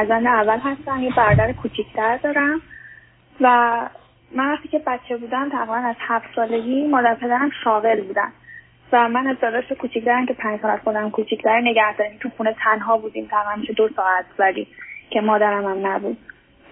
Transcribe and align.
فرزند 0.00 0.26
اول 0.26 0.58
هستم 0.58 1.02
یه 1.02 1.14
برادر 1.16 1.52
کوچیکتر 1.52 2.16
دارم. 2.16 2.60
و 3.40 3.76
من 4.34 4.52
وقتی 4.52 4.68
که 4.68 4.78
بچه 4.78 5.16
بودم 5.16 5.48
تقریبا 5.48 5.74
از 5.74 5.96
هفت 5.98 6.26
سالگی 6.36 6.86
مادر 6.86 7.14
پدرم 7.14 7.50
شاغل 7.64 8.00
بودن. 8.00 8.32
و 8.92 9.08
من 9.08 9.26
از 9.26 9.36
داداش 9.40 9.72
کوچیکترم 9.72 10.26
که 10.26 10.34
پنج 10.34 10.60
سال 10.60 10.70
از 10.70 10.80
خودم 10.84 11.10
کوچیکتر 11.10 11.60
نگه 11.60 11.96
داریم 11.96 12.18
تو 12.20 12.30
خونه 12.36 12.56
تنها 12.64 12.98
بودیم 12.98 13.26
تقریبا 13.30 13.60
میشه 13.60 13.72
دو 13.72 13.88
ساعت 13.88 14.24
ولی 14.38 14.66
که 15.10 15.20
مادرم 15.20 15.64
هم 15.64 15.86
نبود. 15.86 16.18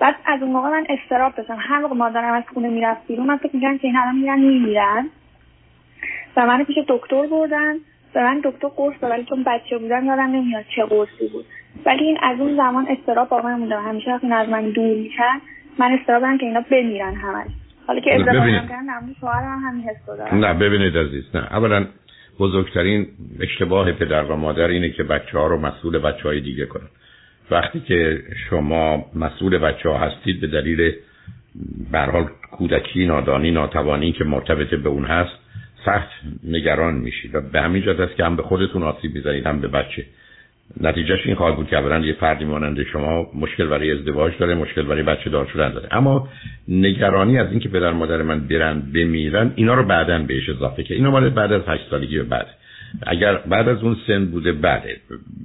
بعد 0.00 0.16
از 0.26 0.42
اون 0.42 0.52
موقع 0.52 0.68
من 0.68 0.86
استراب 0.88 1.34
داشتم. 1.34 1.56
هر 1.60 1.78
موقع 1.78 1.94
مادرم 1.94 2.32
از 2.32 2.44
خونه 2.54 2.68
می‌رفت 2.68 3.06
بیرون 3.06 3.26
من 3.26 3.36
فکر 3.36 3.56
می‌کردم 3.56 3.78
که 3.78 3.86
این 3.86 3.96
الان 3.96 4.16
میرن 4.16 4.38
میمیرن 4.38 5.08
و 6.36 6.46
من 6.46 6.64
پیش 6.64 6.76
دکتر 6.88 7.26
بردن. 7.26 7.74
به 8.12 8.22
من 8.22 8.40
دکتر 8.44 8.68
قرص 8.68 8.94
داد 9.00 9.10
ولی 9.10 9.24
چون 9.24 9.44
بچه 9.44 9.78
بودم 9.78 10.04
یادم 10.04 10.22
نمیاد 10.22 10.64
چه 10.76 10.84
قرصی 10.84 11.28
بود. 11.32 11.46
ولی 11.86 12.04
این 12.04 12.18
از 12.22 12.40
اون 12.40 12.56
زمان 12.56 12.86
استراب 12.90 13.28
با 13.28 13.42
من 13.42 13.58
مونده 13.58 13.80
همیشه 13.80 14.10
وقتی 14.10 14.32
از 14.32 14.48
من 14.48 14.70
دور 14.70 14.96
میشن 14.96 15.40
من 15.78 15.98
استراب 16.00 16.22
که 16.40 16.46
اینا 16.46 16.64
بمیرن 16.70 17.14
همش. 17.14 17.50
حالا 17.86 18.00
که 18.00 18.14
ازدواج 18.14 18.52
کردن 18.68 19.14
شوهرم 19.20 19.58
همین 19.58 19.84
حس 19.84 20.06
دارم. 20.06 20.38
نه 20.38 20.54
ببینید 20.54 20.96
عزیز 20.98 21.24
نه. 21.34 21.40
اولا 21.40 21.86
بزرگترین 22.38 23.06
اشتباه 23.40 23.92
پدر 23.92 24.24
و 24.24 24.36
مادر 24.36 24.68
اینه 24.68 24.90
که 24.90 25.02
بچه 25.02 25.38
ها 25.38 25.46
رو 25.46 25.60
مسئول 25.60 25.98
بچه 25.98 26.22
های 26.22 26.40
دیگه 26.40 26.66
کنن. 26.66 26.88
وقتی 27.50 27.80
که 27.80 28.22
شما 28.50 29.06
مسئول 29.14 29.58
بچه 29.58 29.88
ها 29.88 29.98
هستید 29.98 30.40
به 30.40 30.46
دلیل 30.46 30.92
برحال 31.92 32.26
کودکی 32.50 33.06
نادانی 33.06 33.50
ناتوانی 33.50 34.12
که 34.12 34.24
مرتبط 34.24 34.74
به 34.74 34.88
اون 34.88 35.04
هست 35.04 35.38
سخت 35.84 36.08
نگران 36.44 36.94
میشید. 36.94 37.34
و 37.34 37.40
به 37.40 37.60
همین 37.60 37.82
جهت 37.82 38.00
است 38.00 38.16
که 38.16 38.24
هم 38.24 38.36
به 38.36 38.42
خودتون 38.42 38.82
آسیب 38.82 39.14
می‌زنید 39.14 39.46
هم 39.46 39.60
به 39.60 39.68
بچه. 39.68 40.04
نتیجهش 40.80 41.26
این 41.26 41.34
خواهد 41.34 41.56
بود 41.56 41.68
که 41.68 41.76
اولا 41.76 42.06
یه 42.06 42.12
فردی 42.12 42.44
مانند 42.44 42.82
شما 42.82 43.26
مشکل 43.34 43.66
برای 43.66 43.92
ازدواج 43.92 44.32
داره 44.38 44.54
مشکل 44.54 44.82
برای 44.82 45.02
بچه 45.02 45.30
دار 45.30 45.46
شدن 45.52 45.72
داره. 45.72 45.88
اما 45.90 46.28
نگرانی 46.68 47.38
از 47.38 47.50
اینکه 47.50 47.68
پدر 47.68 47.92
مادر 47.92 48.22
من 48.22 48.40
برن 48.40 48.80
بمیرن 48.80 49.52
اینا 49.56 49.74
رو 49.74 49.82
بعدا 49.82 50.18
بهش 50.18 50.48
اضافه 50.48 50.82
که 50.82 50.94
اینا 50.94 51.10
مال 51.10 51.28
بعد 51.28 51.52
از 51.52 51.62
هشت 51.66 51.90
سالگی 51.90 52.18
به 52.18 52.24
بعد. 52.24 52.46
اگر 53.06 53.36
بعد 53.36 53.68
از 53.68 53.82
اون 53.82 53.96
سن 54.06 54.24
بوده 54.24 54.52
بله 54.52 54.96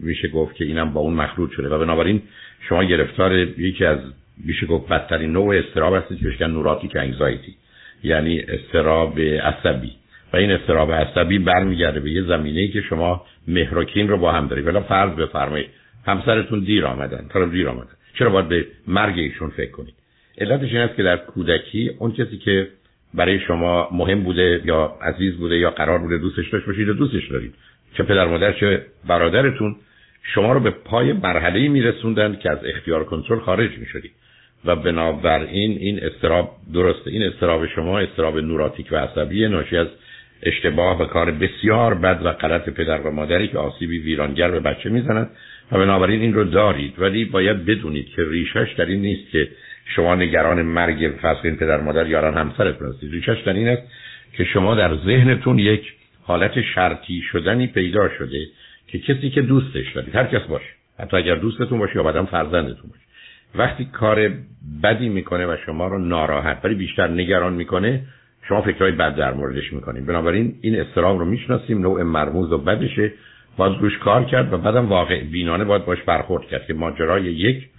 میشه 0.03 0.27
گفت 0.27 0.55
که 0.55 0.65
اینم 0.65 0.93
با 0.93 1.01
اون 1.01 1.13
مخلوط 1.13 1.51
شده. 1.51 1.69
و 1.69 1.79
بنابراین 1.79 2.21
شما 2.69 2.83
گرفتار 2.83 3.37
یکی 3.37 3.85
از 3.85 3.99
میشه 4.45 4.65
گفت 4.65 4.89
بدترین 4.89 5.31
نوع 5.31 5.55
استراب 5.55 5.95
هستید 5.95 6.17
که 6.17 6.23
بهش 6.23 6.41
نوراتیک 6.41 6.95
انگزایتی 6.95 7.55
یعنی 8.03 8.39
استراب 8.39 9.19
عصبی. 9.19 9.91
و 10.33 10.37
این 10.37 10.51
استراب 10.51 10.91
عصبی 10.91 11.39
برمیگرده 11.39 11.99
به 11.99 12.11
یه 12.11 12.23
زمینه 12.23 12.67
که 12.67 12.81
شما 12.81 13.25
مهرکین 13.47 14.07
رو 14.07 14.17
با 14.17 14.31
هم 14.31 14.47
دارید. 14.47 14.67
ولی 14.67 14.79
فرض 14.79 15.15
بفرمایید 15.15 15.69
همسرتون 16.05 16.59
دیر 16.59 16.85
آمدن 16.85 17.27
طرف 17.33 17.51
دیر 17.51 17.69
آمدن. 17.69 17.91
چرا 18.19 18.29
باید 18.29 18.49
به 18.49 18.65
مرگ 18.87 19.19
ایشون 19.19 19.49
فکر 19.49 19.71
کنید؟ 19.71 19.93
علتش 20.37 20.69
این 20.69 20.81
است 20.81 20.95
که 20.95 21.03
در 21.03 21.17
کودکی 21.17 21.91
اون 21.99 22.11
کسی 22.11 22.37
که 22.37 22.67
برای 23.13 23.39
شما 23.39 23.89
مهم 23.91 24.23
بوده 24.23 24.61
یا 24.65 24.95
عزیز 25.01 25.37
بوده 25.37 25.57
یا 25.57 25.71
قرار 25.71 25.99
بوده 25.99 26.17
دوستش 26.17 26.49
داشت 26.49 26.65
باشید 26.65 26.89
و 26.89 26.93
دوستش 26.93 27.31
دارید 27.31 27.53
چه 27.97 28.03
پدر 28.03 28.27
مادر 28.27 28.53
چه 28.53 28.85
برادرتون 29.07 29.75
شما 30.23 30.53
رو 30.53 30.59
به 30.59 30.69
پای 30.69 31.13
مرحله 31.13 31.67
میرسوندن 31.67 32.35
که 32.35 32.51
از 32.51 32.57
اختیار 32.65 33.03
کنترل 33.03 33.39
خارج 33.39 33.77
می‌شدید. 33.77 34.11
و 34.65 34.75
بنابراین 34.75 35.77
این 35.77 35.99
استراب 36.03 36.51
درسته. 36.73 37.11
این 37.11 37.23
استراب 37.23 37.67
شما 37.67 37.99
استراب 37.99 38.37
نوراتیک 38.37 38.87
و 38.91 38.95
عصبی 38.95 39.47
ناشی 39.47 39.77
از 39.77 39.87
اشتباه 40.45 41.01
و 41.01 41.05
کار 41.05 41.31
بسیار 41.31 41.93
بد 41.93 42.25
و 42.25 42.31
غلط 42.31 42.69
پدر 42.69 43.01
و 43.01 43.11
مادری 43.11 43.47
که 43.47 43.57
آسیبی 43.57 43.99
ویرانگر 43.99 44.51
به 44.51 44.59
بچه 44.59 44.89
می‌زنند 44.89 45.29
و 45.71 45.77
بنابراین 45.77 46.21
این 46.21 46.33
رو 46.33 46.43
دارید. 46.43 46.93
ولی 46.97 47.25
باید 47.25 47.65
بدونید 47.65 48.07
که 48.09 48.23
ریشش 48.29 48.73
در 48.77 48.85
این 48.85 49.01
نیست 49.01 49.31
که 49.31 49.49
شما 49.85 50.15
نگران 50.15 50.61
مرگ 50.61 51.13
فرض 51.21 51.37
این 51.43 51.55
پدر 51.55 51.81
مادر 51.81 52.07
یاران 52.07 52.33
همسرت 52.33 52.81
هستید. 52.81 53.11
ریشش 53.11 53.41
در 53.45 53.53
این 53.53 53.67
است 53.67 53.83
که 54.33 54.43
شما 54.43 54.75
در 54.75 54.95
ذهنتون 54.95 55.59
یک 55.59 55.93
حالت 56.23 56.61
شرطی 56.61 57.21
شدنی 57.31 57.67
پیدا 57.67 58.09
شده 58.17 58.47
که 58.87 58.99
کسی 58.99 59.29
که 59.29 59.41
دوستش 59.41 59.91
دارید. 59.95 60.15
هر 60.15 60.25
کس 60.25 60.41
باشه. 60.41 60.69
حتی 60.99 61.17
اگر 61.17 61.35
دوستتون 61.35 61.79
باشه 61.79 61.95
یا 61.95 62.03
بعدم 62.03 62.25
فرزندتون 62.25 62.89
باشه. 62.89 63.03
وقتی 63.55 63.85
کار 63.85 64.31
بدی 64.83 65.09
می‌کنه 65.09 65.45
و 65.45 65.57
شما 65.65 65.87
رو 65.87 65.99
ناراحت 65.99 66.59
ولی 66.63 66.75
بیشتر 66.75 67.07
نگران 67.07 67.53
می‌کنه 67.53 68.01
شما 68.49 68.61
فکرهای 68.61 68.91
بد 68.91 69.15
در 69.15 69.33
موردش 69.33 69.73
می‌کنیم 69.73 70.05
بنابراین 70.05 70.55
این 70.61 70.79
استرام 70.79 71.19
رو 71.19 71.25
می‌شناسیم 71.25 71.81
نوع 71.81 72.03
مرموز 72.03 72.51
و 72.51 72.57
بدشه. 72.57 73.11
باید 73.57 73.81
روش 73.81 73.97
کار 73.97 74.23
کرد 74.23 74.53
و 74.53 74.57
بعدم 74.57 74.89
واقع 74.89 75.23
بینانه 75.23 75.63
باید 75.63 75.85
باش 75.85 76.01
برخورد 76.01 76.47
کرد 76.47 76.65
که 76.65 76.73
ماجرای 76.73 77.23
یک 77.23 77.69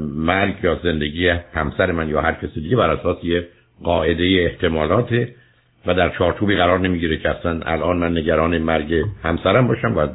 مرگ 0.00 0.54
یا 0.62 0.80
زندگی 0.82 1.28
همسر 1.28 1.92
من 1.92 2.08
یا 2.08 2.20
هر 2.20 2.32
کسی 2.32 2.60
دیگه 2.60 2.76
بر 2.76 2.90
اساس 2.90 3.16
یه 3.22 3.48
قاعده 3.82 4.50
احتمالات 4.50 5.28
و 5.86 5.94
در 5.94 6.08
چارچوبی 6.18 6.56
قرار 6.56 6.78
نمی‌گیره 6.78 7.16
که 7.16 7.30
اصلا 7.30 7.60
الان 7.60 7.96
من 7.96 8.18
نگران 8.18 8.58
مرگ 8.58 9.04
همسرم 9.22 9.66
باشم. 9.66 9.94
باید 9.94 10.10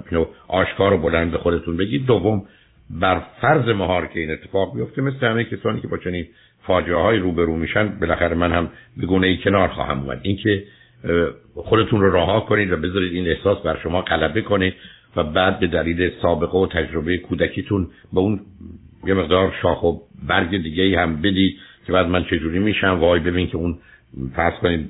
آشکار 0.47 0.93
و 0.93 0.97
بلند 0.97 1.31
به 1.31 1.37
خودتون 1.37 1.77
بگید. 1.77 2.05
دوم 2.05 2.45
بر 2.89 3.21
فرض 3.41 3.67
مهار 3.67 4.05
که 4.07 4.19
این 4.19 4.31
اتفاق 4.31 4.75
بیفته 4.75 5.01
مثل 5.01 5.27
همه 5.27 5.43
کسانی 5.43 5.81
که 5.81 5.87
با 5.87 5.97
چنین 5.97 6.27
فاجعه 6.69 6.95
های 6.95 7.17
روبرو 7.17 7.55
میشن 7.55 7.99
بالاخره 7.99 8.35
من 8.35 8.51
هم 8.51 8.69
به 8.97 9.05
گونه 9.05 9.27
ای 9.27 9.37
کنار 9.37 9.67
خواهم 9.67 9.99
اومد. 9.99 10.19
اینکه 10.21 10.63
خودتون 11.55 12.01
رو 12.01 12.15
رها 12.15 12.39
کنید 12.39 12.71
و 12.71 12.77
بذارید 12.77 13.13
این 13.13 13.27
احساس 13.27 13.57
بر 13.57 13.77
شما 13.83 14.01
غلبه 14.01 14.41
کنه 14.41 14.73
و 15.15 15.23
بعد 15.23 15.59
به 15.59 15.67
دلیل 15.67 16.11
سابقه 16.21 16.57
و 16.57 16.67
تجربه 16.67 17.17
کودکیتون 17.17 17.87
به 18.13 18.19
اون 18.19 18.39
یه 19.05 19.13
مقدار 19.13 19.53
شاخ 19.61 19.83
و 19.83 19.97
برگ 20.27 20.63
دیگه 20.63 20.99
هم 20.99 21.21
بدید 21.21 21.57
که 21.87 21.93
بعد 21.93 22.07
من 22.07 22.23
چجوری 22.23 22.59
میشم 22.59 22.99
وای 22.99 23.19
ببین 23.19 23.47
که 23.47 23.57
اون 23.57 23.77
فرض 24.35 24.53
کنید 24.53 24.89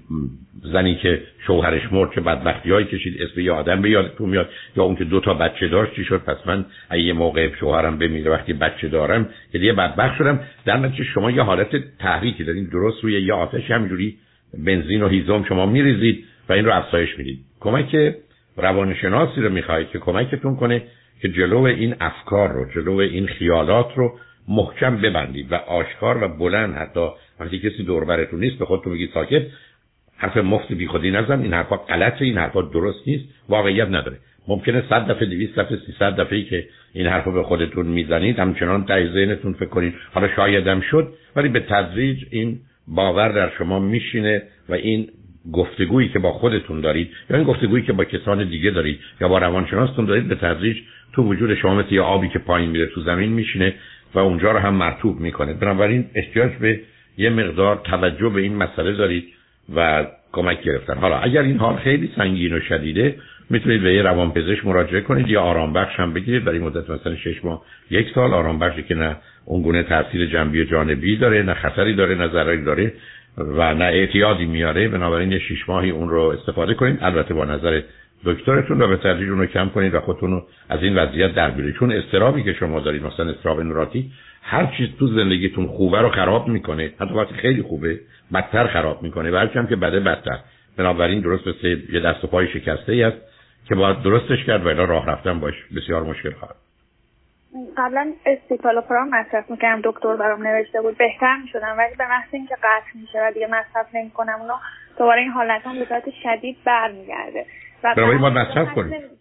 زنی 0.74 0.96
که 0.96 1.22
شوهرش 1.48 1.82
مرد 1.92 2.16
چه 2.16 2.22
بدبختی 2.22 2.72
های 2.72 2.86
کشید 2.86 3.22
اسم 3.22 3.40
یه 3.40 3.52
آدم 3.52 3.82
به 3.82 3.90
یادتون 3.90 4.30
میاد 4.30 4.50
یا 4.78 4.84
اون 4.84 4.96
که 4.96 5.04
دو 5.04 5.20
تا 5.20 5.34
بچه 5.34 5.68
داشت 5.68 5.94
چی 5.94 6.04
شد؟ 6.04 6.18
پس 6.18 6.38
من 6.48 6.66
یه 6.92 7.14
موقع 7.14 7.56
شوهرم 7.56 7.98
بمیره 7.98 8.32
وقتی 8.32 8.54
بچه 8.54 8.88
دارم 8.88 9.30
که 9.52 9.58
دیگه 9.58 9.74
بدبخت 9.74 10.18
شدم. 10.18 10.40
در 10.66 10.78
نتیجه 10.78 11.04
شما 11.04 11.32
یه 11.32 11.42
حالت 11.42 11.98
تحریکی 12.00 12.44
دارین 12.44 12.66
درست 12.66 13.04
روی 13.04 13.22
یه 13.22 13.34
آتش 13.34 13.72
همینجوری 13.72 14.18
بنزین 14.66 15.04
و 15.04 15.08
هیزم 15.08 15.44
شما 15.44 15.66
میریزید 15.66 16.26
و 16.50 16.54
این 16.54 16.66
رو 16.66 16.74
افزایش 16.74 17.18
می‌دید. 17.18 17.40
کمک 17.60 18.16
روانشناسی 18.58 19.42
رو 19.42 19.50
می‌خواهید 19.50 19.90
که 19.90 20.00
کمکتون 20.00 20.56
کنه 20.56 20.84
که 21.22 21.30
جلو 21.30 21.62
این 21.62 21.96
افکار 22.00 22.52
رو 22.52 22.66
جلو 22.76 22.98
این 22.98 23.28
خیالات 23.28 23.88
رو 23.96 24.20
محکم 24.48 24.98
ببندید 24.98 25.52
و 25.52 25.56
آشکار 25.56 26.24
و 26.24 26.28
بلند 26.28 26.76
حتی 26.76 27.10
وقتی 27.40 27.60
کسی 27.60 27.84
دور 27.84 28.06
براتون 28.06 28.40
نیست 28.40 28.60
به 28.60 28.66
خودتون 28.66 28.94
بگید 28.94 29.10
ساکت 29.14 29.42
حرف 30.18 30.38
مفت 30.38 30.74
بی 30.74 30.88
خودی 30.88 31.12
نزن 31.12 31.42
این 31.42 31.54
حرفا 31.54 31.76
غلطه 31.76 32.26
این 32.26 32.38
حرفا 32.38 32.62
درست 32.62 33.08
نیست 33.08 33.26
واقعیت 33.50 33.88
نداره. 33.88 34.18
ممکنه 34.48 34.84
100 34.90 35.08
دفعه 35.08 35.26
200 35.26 35.60
دفعه 35.60 35.78
300 35.86 36.16
دفعه 36.16 36.44
که 36.44 36.68
این 36.94 37.08
حرفو 37.08 37.32
به 37.32 37.44
خودتون 37.44 37.86
می‌زنید 37.86 38.40
همچنان 38.40 38.82
در 38.84 39.08
ذهنتون 39.08 39.54
فکر 39.54 39.70
کنید. 39.70 39.94
حالا 40.14 40.28
شایدم 40.36 40.82
شد 40.82 41.14
ولی 41.36 41.50
به 41.50 41.60
تدریج 41.60 42.26
این 42.32 42.60
باور 42.88 43.32
در 43.32 43.52
شما 43.58 43.80
میشینه 43.80 44.44
و 44.70 44.74
این 44.74 45.08
گفتگویی 45.54 46.10
که 46.10 46.20
با 46.20 46.32
خودتون 46.32 46.82
دارید 46.82 47.10
یا 47.30 47.38
این 47.38 47.46
گفتگویی 47.46 47.84
که 47.84 47.94
با 47.94 48.06
کسان 48.06 48.50
دیگه 48.50 48.72
دارید 48.72 49.00
یا 49.22 49.28
با 49.28 49.38
روانشناستون 49.38 50.06
دارید 50.06 50.28
به 50.28 50.36
تدریج 50.36 50.78
تو 51.14 51.24
وجود 51.24 51.56
شما 51.56 51.76
مثل 51.76 51.94
یه 51.94 52.02
آبی 52.02 52.30
که 52.30 52.40
پایین 52.40 52.70
میره 52.70 52.86
تو 52.86 53.02
زمین 53.02 53.30
میشینه 53.30 53.74
و 54.14 54.20
اونجا 54.20 54.52
رو 54.52 54.60
هم 54.60 54.76
مرتوب 54.76 55.20
می‌کنه. 55.20 55.54
بنابراین 55.54 56.06
احتیاج 56.16 56.52
به 56.52 56.80
یه 57.18 57.30
مقدار 57.30 57.82
توجه 57.84 58.30
به 58.30 58.42
این 58.42 58.56
مسئله 58.56 58.92
دارید 58.92 59.28
و 59.76 60.08
کمک 60.32 60.62
گرفتن. 60.62 60.98
حالا 60.98 61.18
اگر 61.18 61.42
این 61.42 61.58
حال 61.58 61.76
خیلی 61.76 62.12
سنگین 62.16 62.54
و 62.54 62.60
شدیده 62.60 63.16
می‌تونید 63.50 63.82
به 63.82 63.94
یه 63.94 64.02
روانپزشک 64.02 64.66
مراجعه 64.66 65.02
کنید 65.02 65.28
یا 65.28 65.42
آرام 65.42 65.74
بخش 65.74 66.00
هم 66.00 66.14
بگیرید. 66.14 66.44
برای 66.44 66.60
مدت 66.60 66.90
مثلا 66.90 67.16
شش 67.16 67.46
ماه 67.46 67.66
یک 67.92 68.08
سال 68.16 68.34
آرام 68.34 68.60
بخشی 68.60 68.84
که 68.84 68.96
نه 68.96 69.18
اون 69.46 69.62
گونه 69.62 69.84
تاثیر 69.84 70.26
جنبی 70.26 70.62
و 70.62 70.64
جانبی 70.64 71.18
داره 71.18 71.44
نه 71.44 71.54
خطری 71.54 71.94
داره 71.94 72.16
نه 72.16 72.28
ضرری 72.28 72.64
داره 72.64 72.94
و 73.38 73.74
نه 73.74 73.86
اعتیادی 73.86 74.46
میاره. 74.46 74.88
بنابراین 74.88 75.40
شش 75.40 75.70
ماهی 75.70 75.90
اون 75.90 76.10
رو 76.10 76.22
استفاده 76.22 76.74
کنید. 76.74 76.98
البته 77.02 77.34
با 77.34 77.46
نظر 77.46 77.82
دکترتون 78.26 78.80
رو 78.80 78.88
به 78.88 78.98
تدریج 78.98 79.30
اون 79.30 79.40
رو 79.40 79.46
کم 79.46 79.70
کنید 79.70 79.94
و 79.94 80.00
خودتون 80.00 80.32
رو 80.32 80.48
از 80.70 80.84
این 80.84 80.96
وضعیت 80.96 81.36
در 81.36 81.52
بیارید 81.52 81.76
چون 81.76 81.92
استرابی 81.92 82.44
که 82.44 82.54
شما 82.54 82.80
دارید 82.80 83.06
مثلا 83.06 83.30
استراب 83.30 83.62
نوراتی 83.62 84.12
هر 84.44 84.66
چیز 84.78 84.90
تو 85.00 85.08
زندگیتون 85.08 85.68
خوبه 85.68 86.02
رو 86.02 86.10
خراب 86.10 86.48
می‌کنه. 86.48 86.94
حتی 87.00 87.14
وقتی 87.14 87.34
خیلی 87.34 87.62
خوبه 87.62 88.00
بدتر 88.34 88.68
خراب 88.68 89.04
می‌کنه. 89.04 89.32
و 89.32 89.36
هرچی 89.36 89.68
که 89.70 89.76
بده 89.76 90.00
بدتر. 90.00 90.40
بنابراین 90.78 91.20
درست 91.22 91.48
مثل 91.48 91.68
یه 91.94 92.00
دست 92.00 92.24
و 92.24 92.28
پای 92.28 92.48
شکسته 92.48 92.92
ای 92.92 93.04
است 93.04 93.18
که 93.68 93.76
باید 93.76 94.02
درستش 94.02 94.46
کرد 94.46 94.66
و 94.66 94.70
راه 94.70 95.06
رفتن 95.06 95.40
باش 95.40 95.54
بسیار 95.76 96.04
مشکل 96.04 96.32
خواهد. 96.32 96.56
قبلا 97.78 98.14
استیپالوپرام 98.26 99.10
مصرف 99.10 99.52
می‌کردم. 99.52 99.82
دکتر 99.84 100.16
برام 100.16 100.48
نوشته 100.48 100.82
بود. 100.82 100.98
بهتر 100.98 101.38
می‌شدم. 101.38 101.76
ولی 101.78 101.96
به 101.98 102.08
محض 102.08 102.30
اینکه 102.32 102.56
قطع 102.56 103.00
میشه 103.02 103.20
و 103.22 103.32
دیگه 103.34 103.48
مصرف 103.48 103.96
نمی‌کنم 103.96 104.38
اونو 104.42 104.54
دوباره 104.98 105.22
این 105.22 105.32
حالت 105.32 105.68
هم 105.68 105.80
به 105.80 105.86
شدید 106.24 106.58
برمیگرده. 106.66 107.46
بنابراین 107.84 108.22
باید 108.22 108.34
مصرف 108.34 108.74
کنید. 108.74 109.19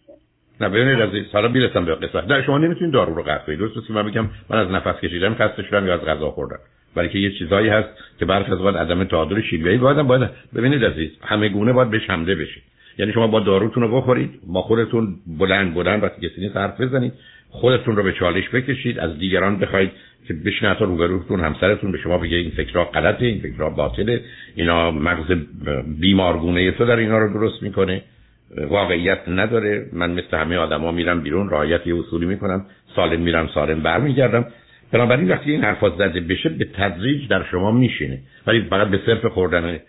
نه 0.61 0.69
ببینید 0.69 1.01
از 1.01 1.09
حالا 1.33 1.47
می‌رسم 1.47 1.85
به 1.85 1.95
قصه 1.95 2.27
در 2.27 2.41
شما 2.41 2.57
نمی‌تونید 2.57 2.93
دارو 2.93 3.15
رو 3.15 3.23
قطع 3.23 3.45
کنید. 3.45 3.59
که 3.87 3.93
من 3.93 4.03
بگم 4.03 4.29
من 4.49 4.57
از 4.57 4.71
نفس 4.71 5.01
کشیدم 5.01 5.35
خسته 5.35 5.63
شدم 5.63 5.87
یا 5.87 5.93
از 5.93 6.01
غذا 6.01 6.31
خوردم. 6.31 6.59
برای 6.95 7.09
که 7.09 7.19
یه 7.19 7.31
چیزایی 7.31 7.69
هست 7.69 7.89
که 8.19 8.25
برخی 8.25 8.51
از 8.51 8.59
عدم 8.59 9.03
تعادل 9.03 9.41
شیمیایی 9.41 9.77
باید 9.77 10.01
باید 10.01 10.29
ببینید 10.55 10.85
عزیز 10.85 11.09
همه 11.21 11.49
گونه 11.49 11.73
باید 11.73 11.89
بهش 11.89 12.09
حمله 12.09 12.35
بشید 12.35 12.63
یعنی 12.97 13.13
شما 13.13 13.27
با 13.27 13.39
داروتون 13.39 13.83
رو 13.83 14.01
بخورید 14.01 14.39
با 14.47 14.61
خودتون 14.61 15.15
بلند 15.39 15.73
بلند 15.73 16.03
وقتی 16.03 16.29
کسی 16.29 16.47
حرف 16.47 16.81
بزنید 16.81 17.13
خودتون 17.49 17.95
رو 17.95 18.03
به 18.03 18.13
چالش 18.13 18.49
بکشید 18.49 18.99
از 18.99 19.19
دیگران 19.19 19.59
بخواید 19.59 19.91
که 20.27 20.33
بشین 20.33 20.69
حتی 20.69 20.85
روبروتون 20.85 21.39
همسرتون 21.39 21.91
به 21.91 21.97
شما 21.97 22.17
بگه 22.17 22.37
این 22.37 22.51
فکرها 22.51 22.85
غلطه 22.85 23.25
این 23.25 23.39
فکرها 23.39 23.69
باطله 23.69 24.21
اینا 24.55 24.91
مغز 24.91 25.31
بیمارگونه 25.99 26.71
تو 26.71 26.85
در 26.85 26.95
اینا 26.95 27.17
رو 27.17 27.33
درست 27.33 27.63
می‌کنه. 27.63 28.01
واقعیت 28.57 29.19
نداره. 29.27 29.89
من 29.93 30.11
مثل 30.11 30.37
همه 30.37 30.57
آدما 30.57 30.91
میرم 30.91 31.21
بیرون 31.21 31.49
رعایت 31.49 31.87
یه 31.87 31.99
اصولی 31.99 32.25
می‌کنم 32.25 32.65
سالم 32.95 33.21
میرم 33.21 33.49
سالم 33.53 33.79
برمیگردم. 33.83 34.45
بنابراین 34.91 35.31
وقتی 35.31 35.51
این 35.51 35.63
حرفا 35.63 35.89
زده 35.89 36.19
بشه 36.19 36.49
به 36.49 36.65
تدریج 36.65 37.29
در 37.29 37.43
شما 37.43 37.71
میشینه. 37.71 38.19
ولی 38.47 38.61
فقط 38.69 38.87
به 38.87 38.99
صرف 39.05 39.25
خوردن 39.25 39.79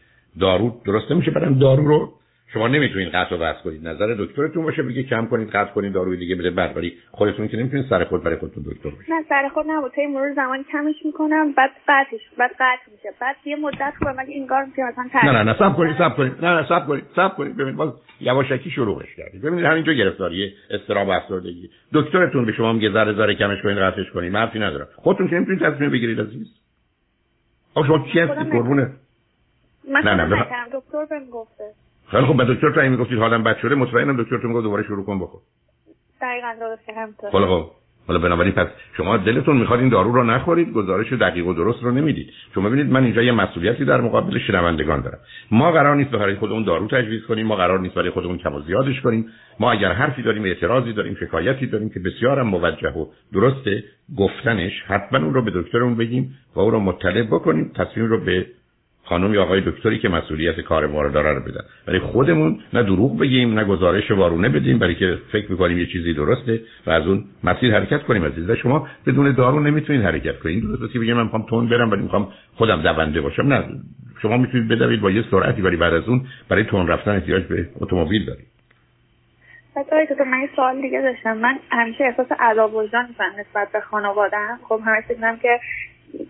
دارو 0.40 0.80
درست 0.86 1.12
نمیشه. 1.12 1.30
برم 1.30 1.58
دارو 1.58 1.88
رو 1.88 2.12
شما 2.52 2.69
نمی‌تونید 2.69 3.08
قطع 3.08 3.35
و 3.35 3.38
بس 3.38 3.62
کنید. 3.64 3.88
نظر 3.88 4.14
دکترتون 4.19 4.64
باشه 4.64 4.82
بگه 4.82 5.02
کم 5.02 5.26
کنید 5.26 5.49
قطع 5.50 5.73
کنید 5.73 5.93
داروی 5.93 6.17
دیگه 6.17 6.35
بده 6.35 6.50
بعد. 6.50 6.76
ولی 6.76 6.93
خودتون 7.11 7.49
که 7.49 7.56
نمی‌تونید 7.56 7.87
سر 7.91 8.05
خود 8.05 8.23
برای 8.23 8.37
خودتون 8.37 8.62
دکتر 8.67 8.91
بشید. 8.91 9.14
نه 9.14 9.25
سر 9.29 9.49
خود 9.55 9.67
نبود. 9.69 9.93
طی 9.93 10.06
مرور 10.06 10.35
زمان 10.35 10.64
کمش 10.73 10.94
می‌کنم 11.05 11.52
بعد 11.52 11.70
قطعش 11.88 12.20
بعد 12.38 12.50
قطع 12.50 12.93
میشه. 12.93 13.08
بعد 13.20 13.37
یه 13.44 13.56
مدت 13.56 13.93
خوبه 13.99 14.12
مگه 14.12 14.35
این 14.35 14.47
کار 14.47 14.64
که 14.76 14.82
مثلا 14.82 15.20
نه 15.25 15.32
نه 15.32 15.43
نه 15.43 15.55
صبر 15.58 15.75
کنید 15.75 15.97
صبر 15.99 16.14
کنید. 16.14 16.44
نه 16.44 16.61
نه 16.61 16.69
صبر 16.69 16.87
کنید 16.87 17.05
صبر 17.17 17.35
کنید. 17.35 17.55
ببینید 17.55 17.76
باز 17.76 17.93
یواشکی 18.20 18.70
شروعش 18.70 19.14
کردید. 19.17 19.43
ببینید 19.43 19.64
همینجا 19.64 19.93
گرفتاری 19.93 20.55
استراب 20.70 21.08
و 21.08 21.11
افسردگی. 21.11 21.70
دکترتون 21.93 22.46
به 22.46 22.53
شما 22.53 22.73
میگه 22.73 22.91
ذره 22.91 23.12
ذره 23.12 23.35
کمش 23.35 23.62
کنید 23.62 23.79
قطعش 23.79 24.11
کنید. 24.11 24.35
حرفی 24.35 24.58
نداره 24.58 24.88
خودتون 24.96 25.29
که 25.29 25.35
نمی‌تونید 25.37 25.62
تصمیم 25.62 25.91
بگیرید 25.91 26.20
عزیز. 26.20 26.46
آخه 27.75 27.88
شما 27.88 28.06
چی 28.12 28.20
هستید 28.20 28.53
قربونه 28.53 28.91
نه 29.88 30.14
نه 30.14 30.44
دکتر 30.73 31.05
بهم 31.11 31.31
گفته. 31.31 31.64
خیلی 32.10 32.26
خب 32.26 32.36
به 32.36 32.54
دکتر 32.54 32.72
تعیین 32.72 32.92
می‌گفتید 32.92 33.18
حالم 33.18 33.42
بد 33.42 33.56
شده 33.62 33.74
مطمئنم 33.74 34.22
دکتر 34.22 34.38
تو 34.38 34.48
می‌گفت 34.48 34.64
دوباره 34.64 34.82
شروع 34.82 35.04
کن 35.04 35.18
بخور. 35.18 35.40
دقیقاً 36.20 36.54
درست 36.60 36.88
همینطور. 36.88 37.30
خب 37.30 37.46
خب. 37.46 37.70
حالا 38.08 38.20
بنابراین 38.20 38.52
پس 38.52 38.66
شما 38.96 39.16
دلتون 39.16 39.56
می‌خواد 39.56 39.80
این 39.80 39.88
دارو 39.88 40.12
رو 40.12 40.24
نخورید 40.24 40.72
گزارش 40.72 41.12
دقیق 41.12 41.46
و 41.46 41.54
درست 41.54 41.82
رو 41.82 41.90
نمی‌دید. 41.90 42.30
شما 42.54 42.68
ببینید 42.68 42.92
من 42.92 43.04
اینجا 43.04 43.22
یه 43.22 43.32
مسئولیتی 43.32 43.84
در 43.84 44.00
مقابل 44.00 44.38
شنوندگان 44.38 45.00
دارم. 45.00 45.18
ما 45.50 45.72
قرار 45.72 45.96
نیست 45.96 46.10
برای 46.10 46.34
خودمون 46.34 46.64
دارو 46.64 46.86
تجویز 46.86 47.24
کنیم 47.26 47.46
ما 47.46 47.56
قرار 47.56 47.80
نیست 47.80 47.94
برای 47.94 48.10
خودمون 48.10 48.38
کم 48.38 48.54
و 48.54 48.60
زیادش 48.60 49.00
کنیم. 49.00 49.26
ما 49.60 49.72
اگر 49.72 49.92
حرفی 49.92 50.22
داریم 50.22 50.44
اعتراضی 50.44 50.92
داریم 50.92 51.16
شکایتی 51.20 51.66
داریم 51.66 51.90
که 51.90 52.00
بسیارم 52.00 52.46
موجه 52.46 52.88
و 52.88 53.06
درسته 53.32 53.84
گفتنش 54.18 54.72
حتما 54.86 55.18
اون 55.18 55.34
رو 55.34 55.42
به 55.42 55.50
دکترمون 55.54 55.94
بگیم 55.94 56.38
و 56.54 56.60
او 56.60 56.70
رو 56.70 56.80
مطلع 56.80 57.22
بکنیم 57.22 57.72
تصمیم 57.76 58.06
رو 58.06 58.24
به 58.24 58.46
خانم 59.10 59.34
یا 59.34 59.42
آقای 59.42 59.60
دکتری 59.60 59.98
که 59.98 60.08
مسئولیت 60.08 60.60
کار 60.60 60.86
ما 60.86 61.02
رو 61.02 61.10
داره 61.10 61.32
رو 61.34 61.40
بدن. 61.40 61.64
ولی 61.88 61.98
خودمون 61.98 62.60
نه 62.72 62.82
دروغ 62.82 63.18
بگیم 63.18 63.58
نه 63.58 63.64
گزارش 63.64 64.10
وارونه 64.10 64.48
بدیم 64.48 64.78
برای 64.78 64.94
که 64.94 65.18
فکر 65.32 65.52
می‌کنیم 65.52 65.78
یه 65.78 65.86
چیزی 65.86 66.14
درسته 66.14 66.60
و 66.86 66.90
از 66.90 67.06
اون 67.06 67.24
مسیر 67.44 67.74
حرکت 67.74 68.02
کنیم. 68.02 68.24
عزیز 68.24 68.50
شما 68.50 68.88
بدون 69.06 69.32
دارو 69.32 69.60
نمی‌تونید 69.60 70.02
حرکت 70.02 70.38
کنید. 70.38 70.62
درسته 70.62 70.88
که 70.92 70.98
بگیم 70.98 71.16
من 71.16 71.22
می‌خوام 71.22 71.46
تون 71.50 71.68
برم 71.68 71.90
ولی 71.90 72.02
می‌خوام 72.02 72.28
خودم 72.54 72.82
دونده 72.82 73.20
باشم. 73.20 73.42
نه. 73.42 73.64
شما 74.22 74.36
می‌تونید 74.36 74.68
بدوید 74.68 75.00
با 75.00 75.10
یه 75.10 75.24
سرعتی 75.30 75.62
ولی 75.62 75.76
بعد 75.76 75.94
از 75.94 76.08
اون 76.08 76.26
برای 76.48 76.64
تون 76.64 76.86
رفتن 76.86 77.10
احتیاج 77.10 77.42
به 77.42 77.68
اتومبیل 77.80 78.26
دارید. 78.26 78.46
بچه‌ای 79.76 80.06
تو 80.06 80.24
من 80.24 80.40
یه 80.40 80.50
سوال 80.56 80.82
دیگه 80.82 81.00
داشتم. 81.00 81.36
من 81.36 81.58
همیشه 81.70 82.04
احساس 82.04 82.32
عذاب 82.40 82.74
وجدان 82.74 83.08
نسبت 83.38 83.72
به 83.72 83.80
خانواده‌ام. 83.80 84.58
خب 84.68 84.80
همش 84.86 85.04
فکر 85.08 85.36
که 85.42 85.60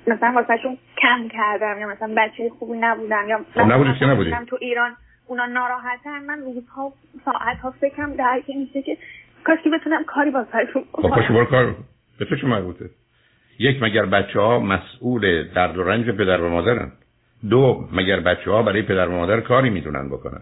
مثلا 0.07 0.33
واسهشون 0.37 0.79
کم 1.03 1.29
کردم 1.29 1.81
یا 1.81 1.89
مثلا 1.89 2.15
بچه 2.17 2.51
خوبی 2.59 2.79
نبودم 2.79 3.29
یا 3.29 3.41
خب 3.55 3.61
نبودی 3.61 3.99
که 3.99 4.07
نبودی؟ 4.07 4.31
تو 4.47 4.59
ایران 4.61 4.97
اونا 5.27 5.47
ناراحتن 5.47 6.25
من 6.27 6.41
روزها 6.41 6.93
ساعت 7.25 7.59
ها 7.59 7.71
فکرم 7.71 8.15
در 8.15 8.41
که 8.47 8.55
میشه 8.55 8.83
که 8.83 8.97
کاش 9.45 9.59
که 9.65 9.71
بتونم 9.71 10.05
کاری 10.05 10.31
واسهشون 10.31 10.85
خب 10.93 11.45
کار 11.51 11.75
به 12.19 12.25
تو 12.25 12.37
چه 12.37 12.47
مربوطه؟ 12.47 12.91
یک 13.59 13.83
مگر 13.83 14.07
بچه 14.07 14.41
ها 14.41 14.59
مسئول 14.59 15.49
درد 15.55 15.79
و 15.79 15.83
رنج 15.83 16.11
پدر 16.11 16.41
و 16.41 16.49
مادرن. 16.49 16.93
دو 17.51 17.89
مگر 17.93 18.21
بچه 18.21 18.51
ها 18.51 18.63
برای 18.63 18.83
پدر 18.83 19.09
و 19.09 19.13
مادر 19.13 19.41
کاری 19.41 19.71
می‌تونن 19.71 20.09
بکنن. 20.09 20.41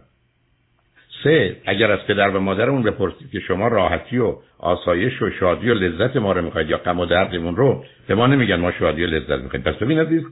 سه 1.24 1.56
اگر 1.66 1.92
از 1.92 2.06
پدر 2.06 2.28
و 2.30 2.40
مادرمون 2.40 2.82
بپرسید 2.82 3.30
که 3.30 3.40
شما 3.40 3.68
راحتی 3.68 4.18
و 4.18 4.36
آسایش 4.58 5.22
و 5.22 5.30
شادی 5.30 5.70
و 5.70 5.74
لذت 5.74 6.16
ما 6.16 6.32
رو 6.32 6.42
می‌خواید 6.42 6.70
یا 6.70 6.78
غم 6.78 7.00
و 7.00 7.06
دردمون 7.06 7.56
رو 7.56 7.84
به 8.06 8.14
ما 8.14 8.26
نمیگن 8.26 8.56
ما 8.56 8.72
شادی 8.72 9.04
و 9.04 9.06
لذت 9.06 9.42
می‌خواید 9.42 9.64
پس 9.64 9.74
ببین 9.74 9.98
عزیز 9.98 10.22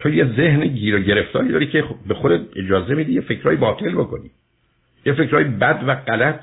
تو 0.00 0.08
یه 0.08 0.24
ذهن 0.24 0.66
گیر 0.66 0.96
و 0.96 0.98
گرفتاری 0.98 1.48
داری 1.48 1.66
که 1.66 1.84
به 2.08 2.14
خودت 2.14 2.40
اجازه 2.56 2.94
میدی 2.94 3.12
یه 3.12 3.20
فکرای 3.20 3.56
باطل 3.56 3.94
بکنی. 3.94 4.30
یه 5.06 5.12
فکرای 5.12 5.44
بد 5.44 5.84
و 5.86 5.94
غلط 5.94 6.40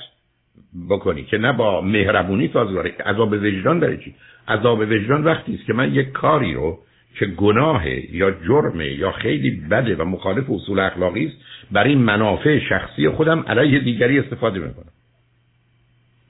بکنی 0.90 1.24
که 1.24 1.38
نه 1.38 1.54
با 1.54 1.81
مهربونی 1.81 2.50
سازگاره 2.54 2.95
عذاب 3.06 3.31
وجدان 3.31 3.80
داره 3.80 3.98
چی؟ 3.98 4.16
عذاب 4.48 4.80
وجدان 4.80 5.24
وقتی 5.24 5.56
است 5.56 5.66
که 5.66 5.74
من 5.74 5.94
یک 5.94 6.12
کاری 6.12 6.54
رو 6.54 6.80
که 7.19 7.25
گناه 7.25 7.90
یا 8.16 8.31
جرمه 8.31 8.88
یا 8.88 9.12
خیلی 9.12 9.52
بده 9.52 9.96
و 9.96 10.04
مخالف 10.04 10.50
اصول 10.50 10.80
اخلاقی 10.80 11.25
است 11.25 11.38
برای 11.72 11.96
منافع 11.96 12.60
شخصی 12.60 13.10
خودم 13.10 13.46
علیه 13.48 13.80
دیگری 13.80 14.19
استفاده 14.19 14.60
می‌کنم. 14.60 14.92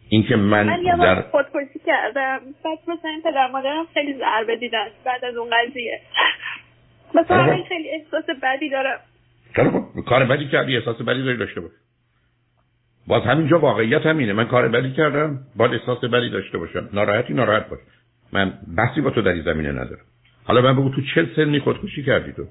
اینکه 0.09 0.35
من, 0.35 0.65
من 0.65 0.83
یه 0.83 0.97
در 0.97 1.21
خودکشی 1.21 1.79
کردم. 1.85 2.39
بعد 2.63 2.79
مثلا 2.87 3.11
این 3.11 3.21
پدر 3.21 3.47
مادرم 3.51 3.85
خیلی 3.93 4.13
ضربه 4.13 4.55
دیدن 4.55 4.87
بعد 5.05 5.25
از 5.25 5.35
اون 5.35 5.49
قضیه. 5.49 5.99
مثلا 7.15 7.63
خیلی 7.69 7.89
احساس 7.89 8.25
بدی 8.43 8.69
دارم. 8.69 8.99
خب؟ 9.55 10.01
کار 10.05 10.25
بدی 10.25 10.47
کردی 10.47 10.77
احساس 10.77 11.01
بدی 11.01 11.23
داری 11.23 11.37
داشته 11.37 11.61
باش. 11.61 11.71
باز 13.07 13.23
همینجا 13.23 13.59
واقعیت 13.59 14.05
همینه. 14.05 14.33
من 14.33 14.45
کار 14.45 14.67
بدی 14.67 14.91
کردم 14.91 15.39
باید 15.55 15.73
احساس 15.73 16.03
بدی 16.03 16.29
داشته 16.29 16.57
باشم. 16.57 16.89
ناراحتی 16.93 17.33
ناراحت 17.33 17.69
باش. 17.69 17.79
من 18.33 18.53
بحثی 18.77 19.01
با 19.01 19.09
تو 19.09 19.21
در 19.21 19.31
این 19.31 19.43
زمینه 19.43 19.71
ندارم. 19.71 20.05
حالا 20.47 20.61
من 20.61 20.75
بگو 20.75 20.89
تو 20.89 21.01
چه 21.15 21.27
سنی 21.35 21.59
خودکشی 21.59 22.03
کردی 22.03 22.31
تو؟ 22.31 22.45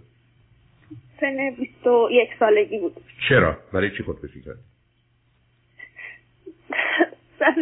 سن 1.21 1.51
21 1.59 2.29
سالگی 2.39 2.79
بود. 2.79 2.93
چرا؟ 3.29 3.57
برای 3.73 3.91
چی 3.91 4.03
خودکشی 4.03 4.41
کردی؟ 4.41 4.61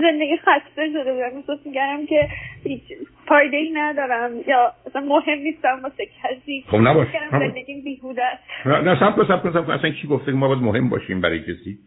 زندگی 0.03 0.37
خسته 0.37 0.89
شده 0.93 1.13
بودم. 1.13 1.37
احساس 1.37 1.67
میگرم 1.67 2.07
که 2.07 2.29
هیچ 2.65 2.83
فایده 3.29 3.57
ای 3.57 3.71
ندارم 3.71 4.31
یا 4.47 4.73
اصلا 4.87 5.03
مهم 5.03 5.39
نیستم 5.39 5.81
واسه 5.83 6.07
کسی. 6.23 6.65
خب 6.69 6.77
نباش. 6.77 7.09
زندگی 7.31 7.81
بیهوده 7.81 8.23
است. 8.25 8.67
نه 8.67 9.01
سب 9.01 9.25
سب 9.29 9.51
سب 9.51 9.71
اصلا 9.71 9.91
کی 9.91 10.09
گفته 10.09 10.27
که 10.27 10.39
ما 10.39 10.49
باید 10.49 10.63
مهم 10.63 10.89
باشیم 10.89 11.21
برای 11.21 11.41
کسی؟ 11.41 11.79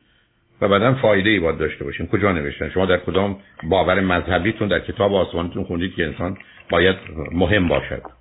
و 0.62 0.68
بعدا 0.68 0.94
فایده 0.94 1.30
ای 1.30 1.39
باید 1.39 1.58
داشته 1.58 1.84
باشیم. 1.84 2.08
کجا 2.08 2.32
نوشتن؟ 2.32 2.70
شما 2.70 2.86
در 2.86 2.98
کدام 2.98 3.39
باور 3.63 4.00
مذهبیتون 4.00 4.68
در 4.68 4.80
کتاب 4.80 5.13
آسمانتون 5.13 5.63
خوندید 5.63 5.96
که 5.96 6.06
انسان 6.06 6.38
باید 6.70 6.96
مهم 7.32 7.68
باشد. 7.68 8.16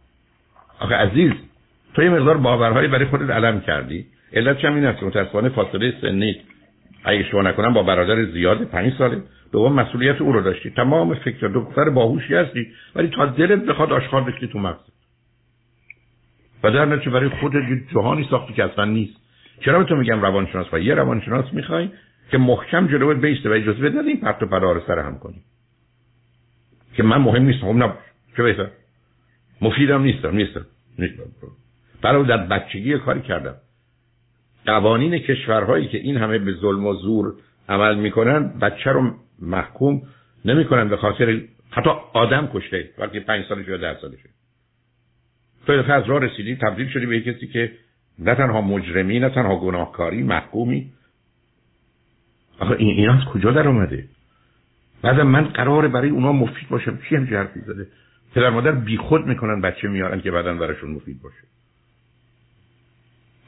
آخه 0.80 0.94
عزیز 0.94 1.32
تو 1.94 2.02
یه 2.02 2.10
مقدار 2.10 2.36
باورهایی 2.36 2.88
برای 2.88 3.04
خودت 3.04 3.30
علم 3.30 3.60
کردی. 3.60 4.06
علت 4.32 4.58
چم 4.58 4.74
این 4.74 4.84
است 4.84 5.02
متاسفانه 5.02 5.48
فاصله 5.48 5.94
سنی 6.00 6.36
اگه 7.04 7.22
شما 7.30 7.42
نکنم 7.42 7.74
با 7.74 7.82
برادر 7.82 8.24
زیاد 8.24 8.64
پنج 8.64 8.92
ساله. 8.98 9.22
دوم 9.52 9.72
مسئولیت 9.72 10.20
او 10.20 10.32
رو 10.32 10.40
داشتی. 10.40 10.70
تمام 10.70 11.14
فکر 11.14 11.48
دختر 11.48 11.90
باهوشی 11.90 12.34
هستی 12.34 12.66
ولی 12.96 13.08
تا 13.08 13.26
دلت 13.26 13.64
بخواد 13.64 13.92
آشغال 13.92 14.24
بکشی 14.24 14.48
تو 14.48 14.58
مغزت 14.58 14.92
و 16.62 16.70
در 16.70 16.84
نتیجه 16.84 17.10
برای 17.10 17.28
خودت 17.28 17.62
جهانی 17.94 18.26
ساختی 18.30 18.54
که 18.54 18.64
اصلا 18.64 18.84
نیست. 18.84 19.16
چرا 19.60 19.78
به 19.78 19.84
تو 19.84 19.96
میگم 19.96 20.20
روانشناس؟ 20.20 20.66
و 20.72 20.78
یه 20.78 20.94
روانشناس 20.94 21.44
می‌خوای 21.52 21.88
که 22.30 22.38
محکم 22.38 22.86
جلوت 22.86 23.16
بیسته 23.16 23.48
و 23.48 23.52
اجازه 23.52 23.80
بده 23.80 23.98
این 23.98 24.20
پرت 24.20 24.42
و 24.42 24.46
پلا 24.46 24.72
رو 24.72 24.80
سر 24.86 24.98
هم 24.98 25.18
کنی. 25.18 25.42
که 26.94 27.02
من 27.02 27.16
مهم 27.16 27.42
نیستم. 27.42 27.72
خب 27.72 27.76
نباش 27.76 27.96
چه 28.36 28.42
بهتر 28.42 28.68
مفیدم 29.60 30.02
نیستم 30.02 30.36
نیستم. 30.36 30.66
برای 32.02 32.26
در 32.26 32.36
بچگی 32.36 32.98
کاری 32.98 33.20
کردم. 33.20 33.54
قوانین 34.66 35.18
کشورهایی 35.18 35.88
که 35.88 35.98
این 35.98 36.16
همه 36.16 36.38
به 36.38 36.52
ظلم 36.52 36.86
و 36.86 36.94
زور 36.94 37.34
عمل 37.68 37.94
می‌کنن 37.98 38.58
بچه 38.58 38.90
رو 38.90 39.14
محکوم 39.42 40.02
نمی‌کنن 40.44 40.88
به 40.88 40.96
خاطر 40.96 41.40
حتی 41.70 41.90
آدم 42.12 42.50
کشته 42.54 42.90
وقتی 42.98 43.20
پنج 43.20 43.44
سالش 43.48 43.68
یا 43.68 43.76
ده 43.76 44.00
سالشه. 44.00 44.28
تو 45.66 45.92
از 45.92 46.04
راه 46.06 46.20
رسیدی 46.20 46.56
تبدیل 46.56 46.88
شدی 46.88 47.06
به 47.06 47.20
کسی 47.20 47.46
که 47.46 47.72
نه 48.18 48.34
تنها 48.34 48.60
مجرمی 48.60 49.20
نه 49.20 49.28
تنها 49.28 49.60
گناهکاری 49.60 50.22
محکومی. 50.22 50.92
آخه 52.58 52.76
این, 52.78 52.88
این 52.88 53.10
از 53.10 53.24
کجا 53.24 53.50
در 53.50 53.68
اومده 53.68 54.08
بعد 55.02 55.20
من 55.20 55.44
قراره 55.44 55.88
برای 55.88 56.08
اونا 56.08 56.32
مفید 56.32 56.68
باشم 56.68 56.98
چی 57.08 57.16
هم 57.16 57.26
حرفی 57.26 57.60
زده 57.60 57.86
پدر 58.34 58.50
مادر 58.50 58.72
بیخود 58.72 59.26
می‌کنن 59.26 59.60
بچه 59.60 59.88
میارن 59.88 60.20
که 60.20 60.30
بعدا 60.30 60.54
براشون 60.54 60.90
مفید 60.90 61.22
باشه. 61.22 61.42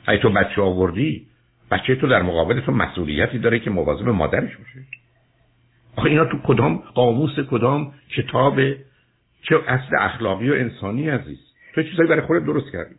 اگه 0.06 0.23
تو 0.23 0.30
بچه 0.30 0.62
آوردی 0.62 1.26
بچه 1.70 1.94
تو 1.94 2.08
در 2.08 2.23
مقابل 2.23 2.61
تو 2.61 2.73
مسئولیتی 2.73 3.38
داره 3.38 3.58
که 3.58 3.70
مواظب 3.70 4.08
مادرش 4.08 4.56
باشه. 4.56 4.87
آخه 5.97 6.08
اینا 6.08 6.25
تو 6.25 6.38
کدام 6.44 6.76
قاموس 6.76 7.38
کدام 7.50 7.94
کتاب 8.16 8.61
چه 9.42 9.56
اصل 9.66 9.97
اخلاقی 9.99 10.50
و 10.50 10.54
انسانی 10.54 11.08
عزیز. 11.08 11.38
تو 11.75 11.82
چیزایی 11.82 12.08
برای 12.08 12.23
خودت 12.23 12.44
درست 12.44 12.73
کردی. 12.73 12.94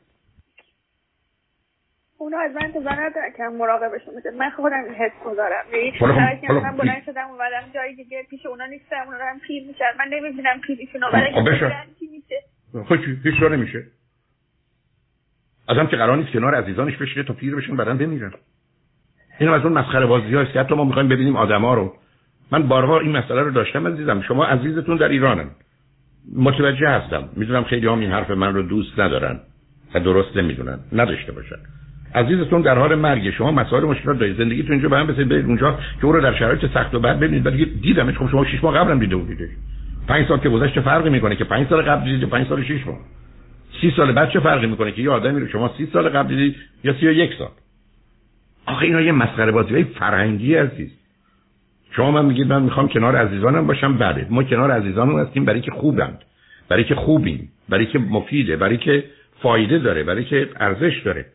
اونا 2.30 2.42
از 2.42 2.52
من 2.56 2.64
انتظار 2.64 2.94
ندارن 2.94 3.30
که 3.38 3.44
مراقبشون 3.44 4.14
بشه 4.16 4.32
من 4.40 4.50
خودم 4.50 4.84
این 4.84 4.94
حس 4.94 5.12
گذارم 5.26 5.66
حالا 6.00 6.60
من 6.60 6.78
بلند 6.78 7.04
شدم 7.06 7.28
اومدم 7.30 7.72
جایی 7.74 7.96
دیگه 7.96 8.24
پیش 8.30 8.46
اونا 8.46 8.66
نیستم 8.66 8.96
اونا 9.06 9.18
دارم 9.18 9.40
پیر 9.40 9.64
میشن. 9.68 9.86
من 10.00 10.06
نمی‌بینم 10.10 10.62
پیریشون 10.68 11.02
برای 11.14 11.34
چی 12.00 12.08
میشه. 12.08 12.44
خب 12.86 13.44
رو 13.44 13.50
نمیشه. 13.50 13.84
ازم 15.70 15.88
که 15.88 15.96
قرار 15.96 16.18
نیست 16.18 16.32
کنار 16.32 16.56
عزیزانش 16.56 16.98
بشه 16.98 17.24
تا 17.24 17.34
پیر 17.34 17.56
بشن 17.56 17.76
بعدن 17.76 17.98
بمیرن. 17.98 18.34
اینم 19.40 19.54
از 19.54 19.64
اون 19.64 19.74
مسخره 19.74 20.06
بازی 20.06 20.36
هاست 20.36 20.54
که 20.54 20.60
حتی 20.60 20.76
ما 20.76 20.84
می‌خوایم 20.84 21.10
ببینیم 21.10 21.36
آدما 21.36 21.74
رو. 21.74 21.96
من 22.52 22.68
بارها 22.68 23.00
این 23.00 23.18
مسئله 23.18 23.42
رو 23.42 23.52
داشتم 23.52 23.88
عزیزم. 23.88 24.22
شما 24.22 24.46
عزیزتون 24.46 24.98
در 24.98 25.10
ایرانن. 25.10 25.50
متوجه 26.36 26.90
هستم. 26.90 27.30
می‌دونم 27.36 27.64
خیلی 27.64 27.88
هم 27.88 28.00
این 28.00 28.12
حرف 28.12 28.32
من 28.32 28.54
رو 28.54 28.62
دوست 28.62 29.00
ندارن. 29.00 29.40
و 29.94 30.00
درست 30.00 30.38
نمی‌دونن. 30.38 30.80
نداشته 30.94 31.32
باشن. 31.32 31.79
عزیزتون 32.16 32.62
در 32.62 32.78
حال 32.78 32.96
مرگ. 32.96 33.30
شما 33.30 33.52
مسائل 33.52 33.84
مشکلات 33.84 34.20
دارید. 34.20 34.38
زندگیتون 34.38 34.72
اینجا 34.72 34.90
به 34.90 34.98
هم 34.98 35.08
برید 35.08 35.46
اونجا. 35.46 35.72
که 35.72 36.06
او 36.06 36.12
رو 36.12 36.22
در 36.22 36.34
شرایط 36.34 36.66
سخت 36.74 36.96
و 36.96 37.00
بد 37.00 37.20
ببینید. 37.20 37.46
ولی 37.46 37.66
دیدمش. 37.66 38.18
خب 38.18 38.30
شما 38.30 38.46
6 38.46 38.64
ماه 38.64 38.78
قبلم 38.78 39.00
دیده 39.00 39.16
بودید. 39.16 39.50
5 40.08 40.28
سال 40.28 40.40
که 40.40 40.50
گذشته 40.50 40.82
فرقی 40.82 41.10
می‌کنه 41.10 41.36
که 41.36 41.44
5 41.44 41.68
سال 41.68 41.82
قبل 41.82 42.04
دیدید 42.04 42.30
5 42.30 42.48
سال 42.48 42.64
6 42.64 42.88
ماه؟ 42.88 42.98
30 43.82 43.94
سال 43.96 44.12
بعد 44.12 44.30
چه 44.30 44.40
فرقی 44.40 44.68
می‌کنه 44.68 44.92
که 44.92 45.02
یه 45.02 45.10
آدمی 45.10 45.40
رو 45.40 45.48
شما 45.48 45.74
30 45.78 45.90
سال 45.94 46.10
قبل 46.10 46.28
دیدید 46.28 46.56
یا 46.84 46.94
31 46.94 47.34
سال؟ 47.38 47.50
آخه 48.66 48.86
اینا 48.86 49.02
یه 49.02 49.12
مسخره 49.12 49.52
بازی. 49.52 49.84
فرهنگی 49.84 50.56
عزیز. 50.56 50.92
شما 51.92 52.12
من 52.12 52.26
میگید 52.26 52.48
من 52.48 52.62
می‌خوام 52.62 52.88
کنار 52.88 53.16
عزیزانم 53.16 53.68
باشم. 53.68 53.98
بله. 53.98 54.28
ما 54.30 54.44
کنار 54.44 54.72
عزیزانم 54.72 55.20
هستیم. 55.20 55.46
برای 55.46 55.62
که 55.62 55.72
خوبند. 55.72 56.22
برای 56.70 56.84
که 56.84 56.96
خوبیم. 56.96 57.50
برای 57.70 57.86
که 57.86 58.00
مفیده. 58.00 58.58
برای 58.58 58.78
که 58.78 59.04
فایده 59.42 59.80
داره. 59.80 60.04
برای 60.04 60.24
که 60.24 60.50
ارزش 60.60 61.02
داره. 61.06 61.26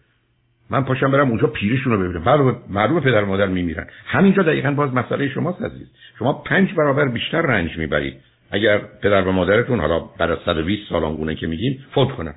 من 0.71 0.85
پاشم 0.85 1.11
برم 1.11 1.29
اونجا 1.29 1.47
پیریشون 1.47 1.93
رو 1.93 1.99
ببینم. 1.99 2.57
معلومه 2.71 3.01
پدر 3.01 3.25
مادر 3.25 3.47
میمیرن. 3.47 3.87
همینجا 4.07 4.43
دقیقا 4.43 4.71
باز 4.71 4.95
مسئله 4.95 5.29
شماست 5.29 5.63
عزیز. 5.63 5.91
شما 6.19 6.33
پنج 6.33 6.75
برابر 6.75 7.09
بیشتر 7.09 7.43
رنج 7.43 7.79
می‌برید. 7.79 8.15
اگر 8.51 8.79
پدر 8.79 9.29
و 9.29 9.33
مادرتون 9.33 9.81
حالا 9.81 10.01
بعد 10.01 10.31
از 10.31 10.39
120 10.45 10.89
سال 10.89 11.05
آنگونه 11.05 11.35
که 11.35 11.47
میگین 11.47 11.79
فوت 11.95 12.09
کنن. 12.13 12.35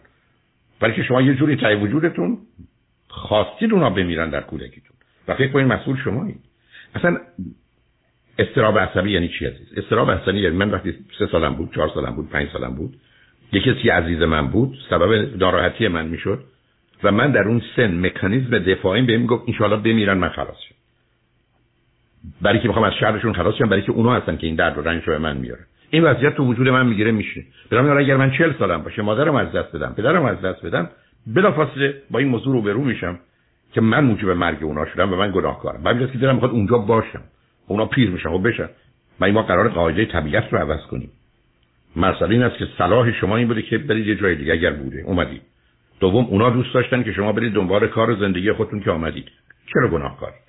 بلکه 0.79 1.03
شما 1.03 1.22
یه 1.22 1.36
جوری 1.36 1.55
تای 1.55 1.75
وجودتون 1.75 2.38
خواستید 3.07 3.74
اونا 3.74 3.89
بمیرن 3.89 4.29
در 4.29 4.41
کودکیتون. 4.41 4.98
و 5.27 5.36
فکر 5.36 5.51
کنید 5.51 5.67
مسئول 5.67 5.98
شمایید. 6.03 6.39
اصلا 6.96 7.17
استراب 8.39 8.79
عصبی 8.79 9.12
یعنی 9.12 9.27
چی 9.27 9.46
عزیز؟ 9.46 9.67
استراب 9.77 10.12
عصبی 10.12 10.39
یعنی 10.39 10.55
من 10.55 10.69
وقتی 10.69 10.93
سه 11.19 11.27
سالم 11.27 11.55
بود 11.55 11.74
چهار 11.75 11.91
سالم 11.93 12.15
بود 12.15 12.29
پنج 12.29 12.50
سالم 12.53 12.75
بود 12.75 12.98
یه 13.51 13.62
کسی 13.62 13.89
عزیز 13.89 14.22
من 14.22 14.48
بود 14.48 14.77
سبب 14.89 15.38
ناراحتی 15.38 15.88
من 15.88 16.07
می‌شد. 16.07 16.43
و 17.04 17.12
من 17.12 17.32
در 17.32 17.48
اون 17.48 17.62
سن 17.75 18.06
مکانیزم 18.06 18.60
دفاعیم 18.60 19.06
بهم 19.06 19.25
گفت 19.25 19.44
انشالله 19.48 19.75
بمیرن 19.77 20.18
من 20.18 20.30
خلاص 20.30 20.58
شم. 20.70 20.75
برای 22.42 22.60
که 22.60 22.68
می‌خوام 22.68 22.86
از 22.86 22.94
شرشون 22.94 23.34
خلاص 23.34 23.56
شم 23.56 23.70
برای 23.70 23.82
که 23.82 23.92
اونا 23.92 24.13
هستن 24.13 24.38
که 24.38 24.48
این 24.48 24.56
درد 24.56 24.77
و 24.77 24.82
رنج 24.82 25.04
رو 25.04 25.13
به 25.13 25.20
من 25.20 25.38
میارن 25.38 25.66
این 25.89 26.04
وضعیت 26.04 26.36
تو 26.36 26.44
وجود 26.44 26.70
من 26.70 26.86
می‌گیره 26.86 27.12
میشه. 27.12 27.46
برام 27.72 27.98
اگر 27.98 28.18
من 28.18 28.32
40 28.32 28.54
سالم 28.60 28.84
باشه 28.84 29.01
مادرم 29.01 29.36
از 29.36 29.51
دست 29.51 29.75
بدم 29.75 29.94
پدرم 29.98 30.25
از 30.25 30.42
دست 30.42 30.66
بدم 30.66 30.89
بلافاصله 31.27 32.01
با 32.12 32.20
این 32.20 32.27
موضوع 32.27 32.54
رو 32.54 32.62
برو 32.62 32.84
میشم 32.84 33.20
که 33.74 33.82
من 33.82 34.04
موجب 34.04 34.30
مرگ 34.30 34.63
اونا 34.63 34.86
شدم 34.86 35.13
و 35.13 35.16
من 35.16 35.32
گناهکارم. 35.32 35.84
بعد 35.84 36.12
که 36.12 36.18
دلم 36.18 36.34
می‌خواد 36.34 36.51
اونجا 36.51 36.77
باشم. 36.77 37.22
اونا 37.68 37.86
پیر 37.86 38.10
میشن 38.10 38.30
و 38.30 38.39
بشن. 38.39 38.70
و 39.22 39.32
ما 39.32 39.44
قرار 39.44 39.70
قاعده 39.70 40.06
طبیعت 40.06 40.54
رو 40.54 40.58
عوض 40.58 40.82
کنیم. 40.82 41.10
مسئله 41.96 42.30
این 42.30 42.44
است 42.44 42.58
که 42.58 42.68
صلاح 42.77 43.12
شما 43.12 43.38
این 43.38 43.48
بوده 43.48 43.62
که 43.62 43.77
برید 43.77 44.08
یه 44.08 44.16
جای 44.16 44.36
دیگه 44.36 44.54
اگر 44.54 44.72
بوده. 44.72 45.04
اومدید 45.06 45.42
دوم 46.00 46.25
اونا 46.25 46.50
دوست 46.50 46.74
داشتن 46.74 47.04
که 47.04 47.13
شما 47.13 47.32
برید 47.32 47.54
دنبال 47.54 47.88
کار 47.88 48.10
و 48.10 48.16
زندگی 48.16 48.51
خودتون 48.51 48.80
که 48.80 48.92
آمدید. 48.92 49.32
چرا 49.74 49.88
گناه 49.88 50.20
کارید 50.20 50.48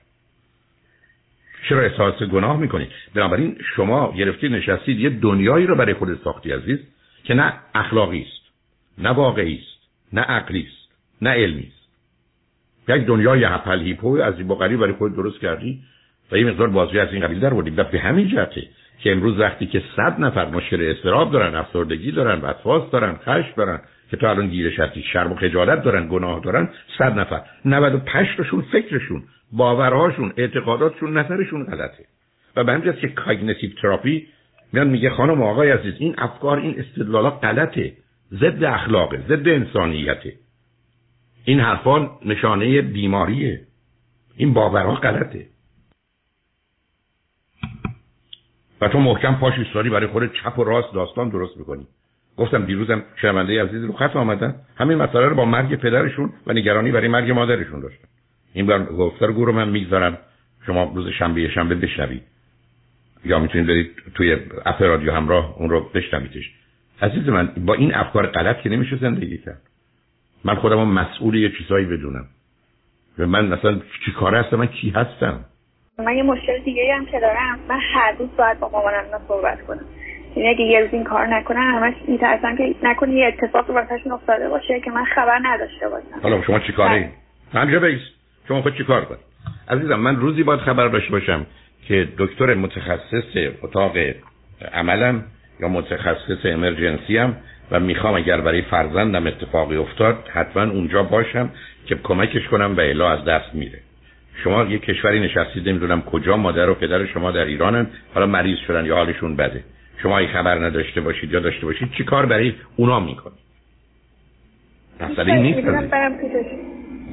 چرا 1.69 1.81
احساس 1.81 2.23
گناه 2.23 2.57
می‌کنید؟ 2.57 2.89
بنابراین 3.15 3.57
شما 3.77 4.13
گرفتی 4.13 4.49
نشستید 4.49 5.01
یه 5.01 5.11
دنیایی 5.11 5.67
رو 5.67 5.75
برای 5.75 5.95
خود 5.95 6.21
ساختی 6.25 6.53
عزیز 6.53 6.79
که 7.25 7.35
نه 7.35 7.53
اخلاقی 7.75 8.23
است 8.23 8.53
نه 8.99 9.11
واقعی 9.11 9.55
است 9.55 9.89
نه 10.13 10.21
عقلی 10.21 10.69
است 10.71 10.93
نه 11.23 11.31
علمی 11.31 11.73
است. 11.73 11.89
یک 12.89 13.07
دنیای 13.07 13.45
هپل 13.45 13.81
هپو 13.81 14.21
از 14.23 14.35
این 14.39 14.49
برای 14.49 14.93
خود 14.93 15.17
درست 15.17 15.41
کردی 15.41 15.83
و 16.33 16.39
یه 16.39 16.45
مقدار 16.45 16.69
بازی 16.69 16.99
از 16.99 17.13
این 17.13 17.23
قبیل 17.23 17.41
در 17.41 17.55
بودیم 17.55 17.75
و 17.77 17.85
به 17.85 18.01
همین 18.01 18.29
جهته 18.29 18.63
که 18.99 19.13
امروز 19.13 19.39
وقتی 19.39 19.67
که 19.67 19.83
صد 19.97 20.21
نفر 20.21 20.51
مشکل 20.51 20.95
اضطراب 20.97 21.33
دارن 21.33 21.55
افسردگی 21.55 22.13
دارن 22.13 22.41
وسواس 22.41 22.91
دارن 22.91 23.17
خشم 23.17 23.53
دارن 23.57 23.81
که 24.11 24.17
تا 24.17 24.31
الان 24.31 24.49
گیرش 24.49 24.79
هستی 24.79 25.03
شرم 25.03 25.33
و 25.33 25.35
خجالت 25.35 25.83
دارن 25.83 26.09
گناه 26.09 26.41
دارن 26.41 26.69
صد 26.99 27.19
نفر. 27.19 27.43
95 27.65 28.27
تاشون 28.37 28.61
فکرشون 28.73 29.23
باورهاشون 29.53 30.33
اعتقاداتشون 30.37 31.19
نظرشون 31.19 31.65
غلطه. 31.65 32.05
و 32.57 32.65
به 32.65 32.73
همین 32.73 32.93
که 32.93 33.09
cognitive 33.09 33.71
therapy 33.83 34.27
میاد 34.73 34.87
میگه 34.87 35.11
خانم 35.11 35.43
آقای 35.43 35.71
عزیز 35.71 35.95
این 35.99 36.15
افکار 36.19 36.59
این 36.59 36.81
استدلالات 36.81 37.45
غلطه. 37.45 37.93
ضد 38.33 38.65
اخلاقه 38.65 39.25
ضد 39.29 39.49
انسانیته. 39.49 40.33
این 41.45 41.61
حرفان 41.61 42.11
نشانه 42.25 42.83
بیماریه. 42.83 43.61
این 44.37 44.55
باورها 44.55 44.95
غلطه. 44.95 45.47
و 48.81 48.89
تو 48.89 48.99
محکم 48.99 49.35
پاش 49.35 49.55
برای 49.75 50.07
خود 50.07 50.33
چپ 50.33 50.59
و 50.59 50.65
راست 50.65 50.95
داستان 50.95 51.29
درست 51.29 51.57
می‌کنی. 51.57 51.87
گفتم 52.39 52.65
دیروزم 52.65 53.03
شنونده 53.17 53.63
عزیز 53.63 53.85
رو 53.85 53.93
خط 53.93 54.17
آمدن. 54.17 54.55
همین 54.77 54.99
مسئله 54.99 55.27
رو 55.27 55.35
با 55.35 55.45
مرگ 55.45 55.75
پدرشون 55.75 56.33
و 56.47 56.53
نگرانی 56.53 56.93
برای 56.93 57.09
مرگ 57.09 57.31
مادرشون 57.31 57.81
داشتن. 57.81 58.09
این 58.53 58.67
بار 58.67 58.85
گفتارگو 58.85 59.45
رو 59.45 59.53
من 59.53 59.69
می‌گذارم. 59.69 60.19
شما 60.67 60.93
روز 60.95 61.09
شنبه 61.09 61.49
شنبه 61.49 61.75
بشنوید. 61.75 62.23
یا 63.25 63.39
می‌تونید 63.39 63.67
برید 63.67 63.91
توی 64.15 64.37
اپ 64.67 64.83
رادیو 64.83 65.13
همراه 65.13 65.55
اون 65.59 65.71
رو 65.71 65.81
بشنویدش. 65.95 66.51
عزیز 67.03 67.29
من 67.29 67.53
با 67.67 67.75
این 67.75 67.95
افکار 67.95 68.27
غلط 68.27 68.61
که 68.61 68.69
نمیشه 68.69 68.97
زندگی 68.97 69.39
کرد. 69.39 69.63
من 70.45 70.55
خودم 70.55 70.89
مسئول 70.89 71.35
یه 71.35 71.53
چیزایی 71.59 71.87
بدونم. 71.87 72.27
من 73.19 73.47
مثلا 73.47 73.81
چی 74.05 74.13
کاره 74.13 74.41
هستم؟ 74.41 74.57
من 74.57 74.67
کی 74.67 74.91
هستم؟ 74.91 75.45
من 75.99 76.17
یه 76.17 76.23
مشکل 76.23 76.59
دیگه 76.65 76.95
هم 76.95 77.07
که 77.07 77.21
دارم. 77.21 77.59
من 77.69 77.81
هر 77.95 78.15
روز 78.19 78.29
باید 78.39 78.61
با 78.61 78.69
مامانم 78.69 79.05
صحبت 79.29 79.67
کنم. 79.67 79.85
یعنی 80.37 80.49
اگه 80.49 80.61
یه 80.61 80.81
روز 80.81 80.89
این 80.93 81.05
کار 81.05 81.27
نکنم 81.27 81.61
همش 81.61 81.95
میترسم 82.09 82.57
که 82.57 82.75
نکنه 82.83 83.13
یه 83.13 83.27
اتفاق 83.27 83.71
واسهشون 83.71 84.13
افتاده 84.13 84.49
باشه 84.49 84.81
که 84.81 84.91
من 84.91 85.05
خبر 85.05 85.39
نداشته 85.43 85.89
باشم. 85.89 86.21
حالا 86.23 86.43
شما 86.43 86.59
چی 86.59 86.73
کاری؟ 86.73 87.01
بله. 87.01 87.11
همجا 87.53 87.81
بیس. 87.81 88.01
شما 88.49 88.63
خود 88.63 88.77
چی 88.77 88.85
کار 88.85 89.05
کنید؟ 89.05 89.21
عزیزم 89.69 89.95
من 89.95 90.17
روزی 90.17 90.43
باید 90.43 90.61
خبر 90.61 90.89
داشته 90.89 91.11
باشم 91.11 91.47
که 91.89 92.09
دکتر 92.19 92.55
متخصص 92.55 93.53
اتاق 93.63 93.97
عملم 94.73 95.25
یا 95.61 95.69
متخصص 95.69 96.39
امرجنسی 96.45 97.17
هم 97.17 97.37
و 97.71 97.81
می‌خوام 97.81 98.15
اگر 98.15 98.41
برای 98.41 98.63
فرزندم 98.63 99.27
اتفاقی 99.27 99.77
افتاد 99.77 100.29
حتما 100.33 100.63
اونجا 100.63 101.03
باشم 101.03 101.51
که 101.87 101.95
کمکش 101.95 102.49
کنم 102.49 102.77
و 102.77 102.81
الا 102.81 103.11
از 103.11 103.25
دست 103.25 103.55
میره. 103.55 103.79
شما 104.45 104.65
یه 104.65 104.79
کشوری 104.79 105.21
نشستید 105.21 105.69
نمی‌دونم 105.69 106.03
کجا 106.03 106.37
مادر 106.37 106.71
و 106.71 106.75
پدر 106.75 107.07
شما 107.07 107.31
در 107.31 107.45
ایرانن 107.45 107.87
حالا 108.15 108.27
مریض 108.27 108.59
شدن 108.67 108.87
یا 108.87 108.95
حالشون 108.95 109.37
بده. 109.37 109.65
شما 110.03 110.19
ای 110.19 110.27
خبر 110.27 110.67
نداشته 110.67 111.01
باشید 111.01 111.33
یا 111.33 111.41
داشته 111.41 111.67
باشید 111.67 111.93
چی 111.93 112.05
کار 112.05 112.27
برای 112.27 112.55
اونا 112.77 113.01
می‌کنید؟ 113.01 113.39
مسئله 115.01 115.39
نیست؟ 115.39 115.59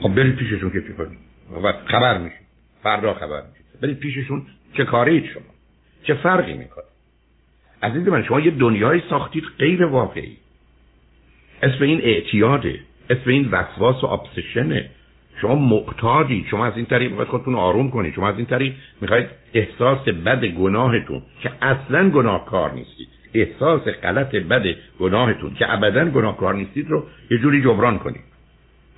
خب 0.02 0.16
برید 0.16 0.36
پیششون 0.36 0.72
که 0.72 0.82
چی 0.82 0.94
کنید 0.94 1.18
و 1.64 1.74
خبر 1.86 2.18
میشید. 2.18 2.48
فردا 2.84 3.14
خبر 3.14 3.42
میشید. 3.42 3.82
برید 3.82 4.00
پیششون 4.00 4.46
چه 4.78 4.86
کارید 4.86 5.26
شما؟ 5.26 5.44
چه 6.04 6.14
فرقی 6.14 6.54
می‌کنه؟ 6.54 6.86
عزیز 7.84 8.08
من 8.08 8.24
شما 8.24 8.40
یه 8.40 8.52
دنیای 8.52 9.02
ساختید 9.10 9.44
غیر 9.60 9.86
واقعی. 9.86 10.38
اسم 11.64 11.84
این 11.84 12.02
اعتیاده. 12.02 12.80
اسم 13.10 13.30
این 13.30 13.50
وسواس 13.52 14.04
و 14.04 14.08
ابسشنه 14.08 14.90
شما 15.42 15.56
معتادی 15.56 16.46
شما 16.52 16.66
از 16.66 16.74
این 16.76 16.86
طریق 16.86 17.10
می‌خواید 17.10 17.30
خودتون 17.30 17.56
آروم 17.56 17.92
کنید 17.92 18.14
شما 18.14 18.30
از 18.30 18.38
این 18.38 18.46
طریق 18.46 18.74
می‌خواید 19.02 19.28
احساس 19.54 20.08
بد 20.08 20.46
گناهتون 20.46 21.22
که 21.42 21.52
اصلا 21.62 22.10
گناهکار 22.10 22.74
نیستید. 22.74 23.08
احساس 23.34 23.82
غلط 23.82 24.36
بد 24.36 24.64
گناهتون 25.00 25.54
که 25.54 25.74
ابدا 25.74 26.06
گناهکار 26.06 26.54
نیستید 26.56 26.90
رو 26.90 27.04
یه 27.32 27.38
جوری 27.38 27.62
جبران 27.62 28.00
کنید 28.00 28.22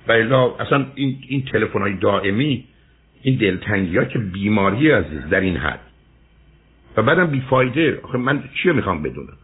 و 0.08 0.12
اصلا 0.60 0.86
این, 0.94 1.18
این 1.28 1.44
تلفن 1.44 1.80
های 1.80 1.94
دائمی 1.94 2.64
این 3.22 3.38
دلتنگی 3.38 3.96
ها 3.96 4.04
که 4.04 4.18
بیماری 4.18 4.90
عزیز 4.90 5.28
در 5.30 5.40
این 5.40 5.56
حد. 5.56 5.80
و 6.96 7.02
بعدم 7.02 7.26
بیفایده. 7.26 8.00
آخه 8.02 8.18
من 8.18 8.44
چیه 8.62 8.72
می‌خوام 8.72 9.02
بدونم؟ 9.02 9.36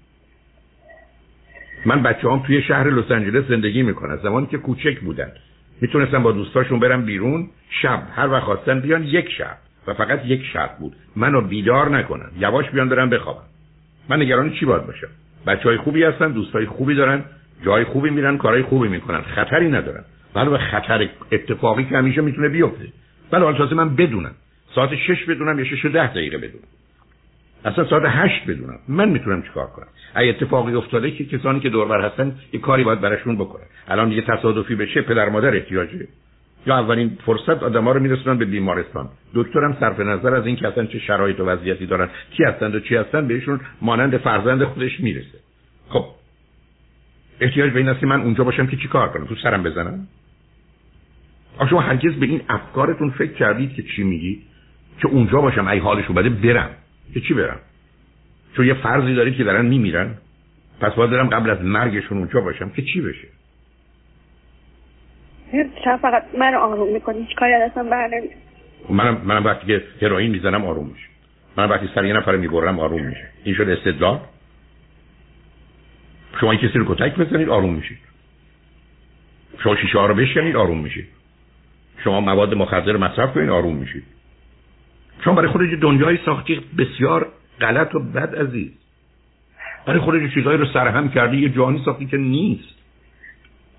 من 1.87 2.03
بچه 2.03 2.31
هم 2.31 2.43
توی 2.47 2.63
شهر 2.63 2.91
لس 2.91 3.11
آنجلس 3.11 3.45
زندگی 3.49 3.83
می‌کنن. 3.83 4.17
زمانی 4.17 4.47
که 4.47 4.59
کوچک 4.59 5.01
بودن. 5.01 5.33
می‌تونستن 5.81 6.23
با 6.23 6.33
دوستاشون 6.33 6.81
برن 6.81 7.03
بیرون 7.03 7.49
شب 7.83 8.03
هر 8.17 8.29
وقت 8.29 8.43
خواستن 8.43 8.81
بیان 8.81 9.05
یک 9.05 9.29
شب 9.39 9.57
و 9.87 9.95
فقط 9.95 10.21
یک 10.25 10.45
شرط 10.53 10.79
بود. 10.79 10.97
منو 11.17 11.41
بیدار 11.41 11.99
نکنن 11.99 12.31
یواش 12.39 12.71
بیان 12.71 12.89
برم 12.89 13.11
بخوابم 13.11 13.45
من 14.09 14.23
نگران 14.23 14.53
چی 14.53 14.67
باید 14.67 14.87
باشم؟ 14.87 15.09
بچه 15.47 15.63
های 15.63 15.77
خوبی 15.77 16.03
هستن 16.03 16.33
دوستای 16.33 16.67
خوبی 16.67 16.95
دارن 16.95 17.25
جای 17.65 17.85
خوبی 17.85 18.11
میرن 18.11 18.39
کارهای 18.39 18.63
خوبی 18.63 18.89
می‌کنن 18.89 19.21
خطری 19.21 19.69
ندارن. 19.69 20.05
ولی 20.35 20.51
به 20.51 20.59
خطر 20.59 21.09
اتفاقی 21.33 21.85
که 21.85 21.97
همیشه 21.97 22.21
می‌تونه 22.21 22.49
بیفته. 22.49 22.89
ولی 23.33 23.45
حالا 23.45 23.75
من 23.75 23.97
بدونم. 23.97 24.35
ساعت 24.75 24.95
شش 24.95 25.25
بدونم 25.25 25.59
یا 25.59 25.65
شش 25.65 25.85
و 25.85 25.89
ده 25.89 26.07
دقیقه 26.07 26.39
بدونم. 26.39 26.65
اصلا 27.65 27.85
ساعت 27.85 28.03
هشت 28.07 28.47
بدونم. 28.47 28.79
من 28.89 29.09
می‌تونم 29.09 29.43
چیکار 29.43 29.67
کنم؟ 29.67 29.87
اگه 30.15 30.29
اتفاقی 30.29 30.75
افتاده 30.75 31.11
که 31.11 31.25
کسانی 31.25 31.61
که 31.61 31.69
دوربر 31.69 32.01
هستن 32.01 32.37
یه 32.53 32.61
کاری 32.61 32.85
باید 32.85 33.01
براشون 33.01 33.37
بکنن. 33.37 33.65
الان 33.89 34.09
دیگه 34.09 34.23
تصادفی 34.23 34.75
بشه 34.75 35.03
پدر 35.03 35.29
مادر 35.29 35.55
احتیاجه. 35.55 36.09
یا 36.67 36.79
اولین 36.79 37.19
فرصت 37.27 37.63
آدما 37.63 37.93
رو 37.93 38.01
میرسونن 38.01 38.39
به 38.39 38.45
بیمارستان. 38.45 39.09
دکترم 39.35 39.77
صرف 39.81 40.01
نظر 40.01 40.35
از 40.35 40.47
این 40.47 40.57
که 40.57 40.69
اصلا 40.69 40.87
چه 40.87 40.99
شرایط 40.99 41.41
و 41.41 41.45
وضعیتی 41.45 41.87
دارن 41.87 42.09
کی 42.31 42.45
هستند 42.45 42.75
و 42.75 42.81
چی 42.81 42.97
هستن 42.97 43.29
بهشون 43.29 43.61
مانند 43.83 44.17
فرزند 44.17 44.65
خودش 44.65 45.01
می‌رسه. 45.01 45.39
خب. 45.89 46.05
احتیاج 47.41 47.73
به 47.73 47.79
این 47.79 47.89
است 47.89 48.01
که 48.01 48.07
من 48.07 48.21
اونجا 48.21 48.45
باشم 48.45 48.67
که 48.67 48.77
چیکار 48.77 49.09
کنم؟ 49.09 49.27
تو 49.27 49.35
سرم 49.43 49.63
بزنم؟ 49.63 50.07
آخه 51.59 51.71
شما 51.71 51.81
هرگز 51.81 52.13
به 52.15 52.27
این 52.27 52.41
افکارتون 52.49 53.11
فکر 53.11 53.33
کردید 53.33 53.75
که 53.75 53.83
چی 53.83 54.03
میگید 54.03 54.43
که 55.03 55.09
اونجا 55.09 55.41
باشم 55.41 55.69
ای 55.69 55.79
حالش 55.79 56.05
بده 56.07 56.29
برم. 56.29 56.71
که 57.15 57.21
چی 57.21 57.35
برم؟ 57.35 57.59
چون 58.57 58.67
یه 58.67 58.75
فرضی 58.75 59.15
دارید 59.15 59.37
که 59.37 59.45
دارن 59.45 59.67
میمیرن. 59.67 60.15
پس 60.81 60.93
باید 60.93 61.11
برم 61.11 61.29
قبل 61.29 61.51
از 61.51 61.63
مرگشون 61.63 62.19
اونجا 62.19 62.41
باشم 62.41 62.71
که 62.71 62.83
چی 62.83 63.01
بشه؟ 63.01 63.29
چرا 65.85 65.97
فقط 65.97 66.25
من 66.39 66.55
آروم 66.55 66.93
می‌کنی. 66.93 67.27
چی 67.27 67.35
کاری 67.35 67.53
دستم 67.69 67.91
بر 67.91 68.11
منم 68.91 69.21
منم 69.25 69.45
وقتی 69.45 69.67
که 69.67 69.83
هروئین 70.03 70.31
می‌زنم 70.31 70.65
آروم 70.65 70.87
میشه 70.87 71.07
من 71.57 71.69
وقتی 71.69 71.89
سر 71.95 72.05
یه 72.05 72.13
نفر 72.13 72.37
می‌برم 72.37 72.79
آروم 72.79 73.03
میشه 73.03 73.29
این 73.45 73.55
شد 73.55 73.69
استدلال؟ 73.69 74.21
شما 76.41 76.51
این 76.51 76.61
کسی 76.61 76.79
رو 76.79 76.95
کتک 76.95 77.17
بزنید 77.17 77.49
آروم 77.49 77.75
میشید. 77.75 77.99
شما 79.63 79.77
شیشه 79.77 79.99
ها 79.99 80.07
رو 80.07 80.15
بشکنید 80.15 80.57
آروم 80.57 80.79
میشید. 80.79 81.07
شما 82.05 82.21
مواد 82.21 82.55
مخدر 82.55 82.97
مصرف 82.97 83.35
کنید 83.35 83.51
آروم 83.51 83.77
میشید. 83.77 84.05
شما 85.25 85.35
برای 85.35 85.49
خودش 85.49 85.69
دنیای 85.81 86.19
ساختی 86.25 86.61
بسیار 86.79 87.33
غلط 87.61 87.95
و 87.95 87.99
بد 87.99 88.35
عزیز 88.35 88.71
برای 89.87 90.01
خودش 90.01 90.35
چیزهایی 90.35 90.59
رو 90.59 90.67
سرهم 90.67 91.09
کردی 91.09 91.37
یه 91.37 91.49
جانی 91.49 91.83
ساختی 91.85 92.07
که 92.07 92.17
نیست. 92.17 92.75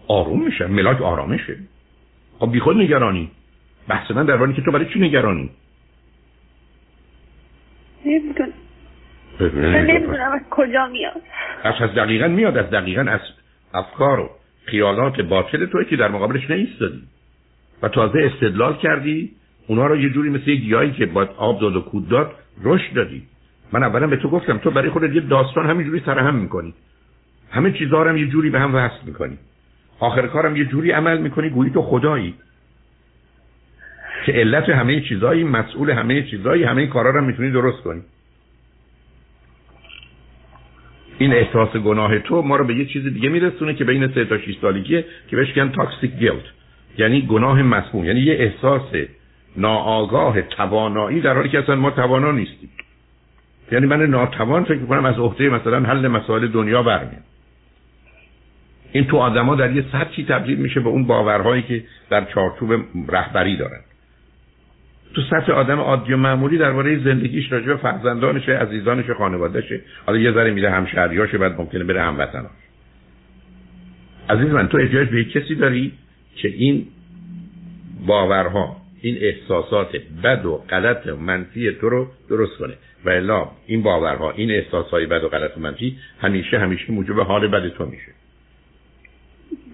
آروم 0.08 0.46
میشه 0.46 0.68
ملاک 0.68 1.02
آرامشه. 1.02 1.58
خب 2.40 2.52
بی 2.52 2.60
خود 2.60 2.78
نگرانی. 2.78 3.32
بحث 3.88 4.12
من 4.12 4.26
در 4.26 4.54
که 4.54 4.62
تو 4.62 4.72
برای 4.72 4.86
چی 4.94 5.00
نگرانی؟ 5.00 5.50
نمی‌دونم. 8.06 8.54
نمی‌دونم 9.40 10.32
از 10.32 10.42
کجا 10.50 10.88
میاد. 10.88 11.22
از 11.64 11.92
دقیقا 11.96 12.28
میاد 12.28 12.58
از 12.58 12.70
دقیقا 12.70 13.02
از 13.02 13.20
افکار 13.74 14.20
و 14.20 14.30
خیالات 14.66 15.22
باطل 15.22 15.66
توی 15.66 15.86
که 15.86 15.96
در 15.96 16.08
مقابلش 16.08 16.50
نیستادی. 16.50 17.02
و 17.82 17.90
تازه 17.90 18.32
استدلال 18.34 18.78
کردی. 18.78 19.32
اونا 19.68 19.88
رو 19.88 19.98
یه 19.98 20.10
جوری 20.10 20.30
مثل 20.30 20.50
یه 20.50 20.56
گیاهی 20.56 20.92
که 20.92 21.06
باید 21.06 21.30
آب 21.38 21.62
داد 21.62 21.76
و 21.76 21.82
کود 21.82 22.10
داد 22.10 22.32
رشد 22.64 22.94
دادی. 22.94 23.24
من 23.72 23.84
اولا 23.84 24.08
به 24.08 24.18
تو 24.18 24.30
گفتم 24.30 24.58
تو 24.58 24.72
برای 24.72 24.90
خودت 24.90 25.16
یه 25.16 25.22
داستان 25.22 25.70
همینجوری 25.70 26.02
سرهم 26.06 26.36
می‌کنی. 26.36 26.74
همه 27.52 27.72
چیزها 27.72 28.04
رو 28.04 28.10
هم 28.10 28.18
یه 28.18 28.28
جوری 28.28 28.50
به 28.50 28.60
هم 28.60 28.76
وصل 28.76 29.06
می‌کنی. 29.06 29.38
آخر 30.00 30.28
کارم 30.28 30.56
یه 30.56 30.66
جوری 30.66 30.92
عمل 30.92 31.18
می‌کنی 31.18 31.50
گویی 31.50 31.72
تو 31.72 31.82
خدایی. 31.82 32.34
که 34.26 34.32
علت 34.32 34.70
همه 34.70 35.02
چیزایی 35.02 35.44
مسئول 35.44 35.90
همه 35.90 36.24
چیزایی 36.24 36.64
همه 36.64 36.88
کارا 36.88 37.10
رو 37.10 37.22
می‌تونی 37.22 37.52
درست 37.52 37.84
کنی. 37.84 38.02
این 41.18 41.34
احساس 41.34 41.70
گناه 41.70 42.20
تو 42.20 42.42
ما 42.42 42.56
رو 42.56 42.66
به 42.66 42.76
یه 42.76 42.86
چیز 42.86 43.04
دیگه 43.04 43.30
میرسونه 43.30 43.74
که 43.74 43.84
بین 43.84 44.08
3 44.08 44.26
تا 44.26 44.38
6 44.38 44.58
سالگیه 44.62 45.06
که 45.28 45.36
بهش 45.36 45.48
میگن 45.48 45.70
تاکسیک 45.70 46.12
گیلت 46.12 46.44
یعنی 46.98 47.22
گناه 47.22 47.62
مسموم 47.62 48.06
یعنی 48.06 48.20
یه 48.20 48.34
احساس 48.34 48.92
ناآگاه 49.58 50.42
توانایی 50.42 51.22
در 51.22 51.34
حالی 51.34 51.50
که 51.50 51.60
اصلا 51.60 51.76
ما 51.76 51.92
توانا 51.92 52.32
نیستیم. 52.32 52.70
یعنی 53.72 53.86
من 53.86 54.02
ناتوان 54.02 54.64
فکر 54.64 54.86
کنم 54.86 55.06
از 55.06 55.20
عهده 55.20 55.50
مثلا 55.50 55.80
حل 55.80 56.08
مسائل 56.08 56.48
دنیا 56.48 56.84
برمیاد 56.84 57.24
این 58.92 59.08
تو 59.08 59.18
آدما 59.18 59.56
در 59.56 59.76
یه 59.76 59.86
سطحی 59.92 60.24
تبدیل 60.24 60.58
میشه 60.58 60.80
به 60.80 60.90
اون 60.90 61.04
باورهایی 61.04 61.62
که 61.62 61.84
در 62.10 62.26
چارچوب 62.26 62.74
رهبری 63.08 63.58
دارن. 63.58 63.80
تو 65.14 65.22
سطح 65.22 65.52
آدم 65.52 65.80
عادی 65.80 66.14
و 66.14 66.18
معمولی 66.18 66.58
درباره 66.58 67.04
زندگیش 67.04 67.52
راجع 67.52 67.66
به 67.66 67.76
فرزندانش 67.76 68.50
عزیزانش 68.50 69.10
خانوادهشه. 69.10 69.82
حالا 70.06 70.18
یه 70.18 70.32
ذره 70.32 70.52
میره 70.52 70.72
همشهریاشه 70.72 71.38
بعد 71.38 71.58
ممکنه 71.58 71.84
بره 71.84 72.02
هموطناش. 72.02 72.52
عزیز 74.30 74.48
من 74.48 74.68
تو 74.68 74.78
احتیاج 74.78 75.10
به 75.10 75.24
کسی 75.24 75.56
داری 75.56 75.92
که 76.36 76.48
این 76.48 76.88
باورها 78.08 78.78
این 79.06 79.18
احساسات 79.22 79.96
بد 80.24 80.46
و 80.46 80.58
غلط 80.70 81.08
و 81.08 81.16
منفی 81.16 81.72
تو 81.72 81.90
رو 81.90 82.08
درست 82.30 82.58
کنه. 82.58 82.74
و 83.06 83.10
الا 83.10 83.48
این 83.68 83.84
باورها 83.84 84.32
این 84.32 84.52
احساسات 84.52 85.04
بد 85.04 85.24
و 85.24 85.30
غلط 85.30 85.58
و 85.58 85.60
منفی 85.60 85.98
همیشه 86.22 86.60
همیشه 86.60 86.92
موجب 86.92 87.20
حال 87.20 87.48
بد 87.48 87.70
تو 87.70 87.86
میشه. 87.86 88.12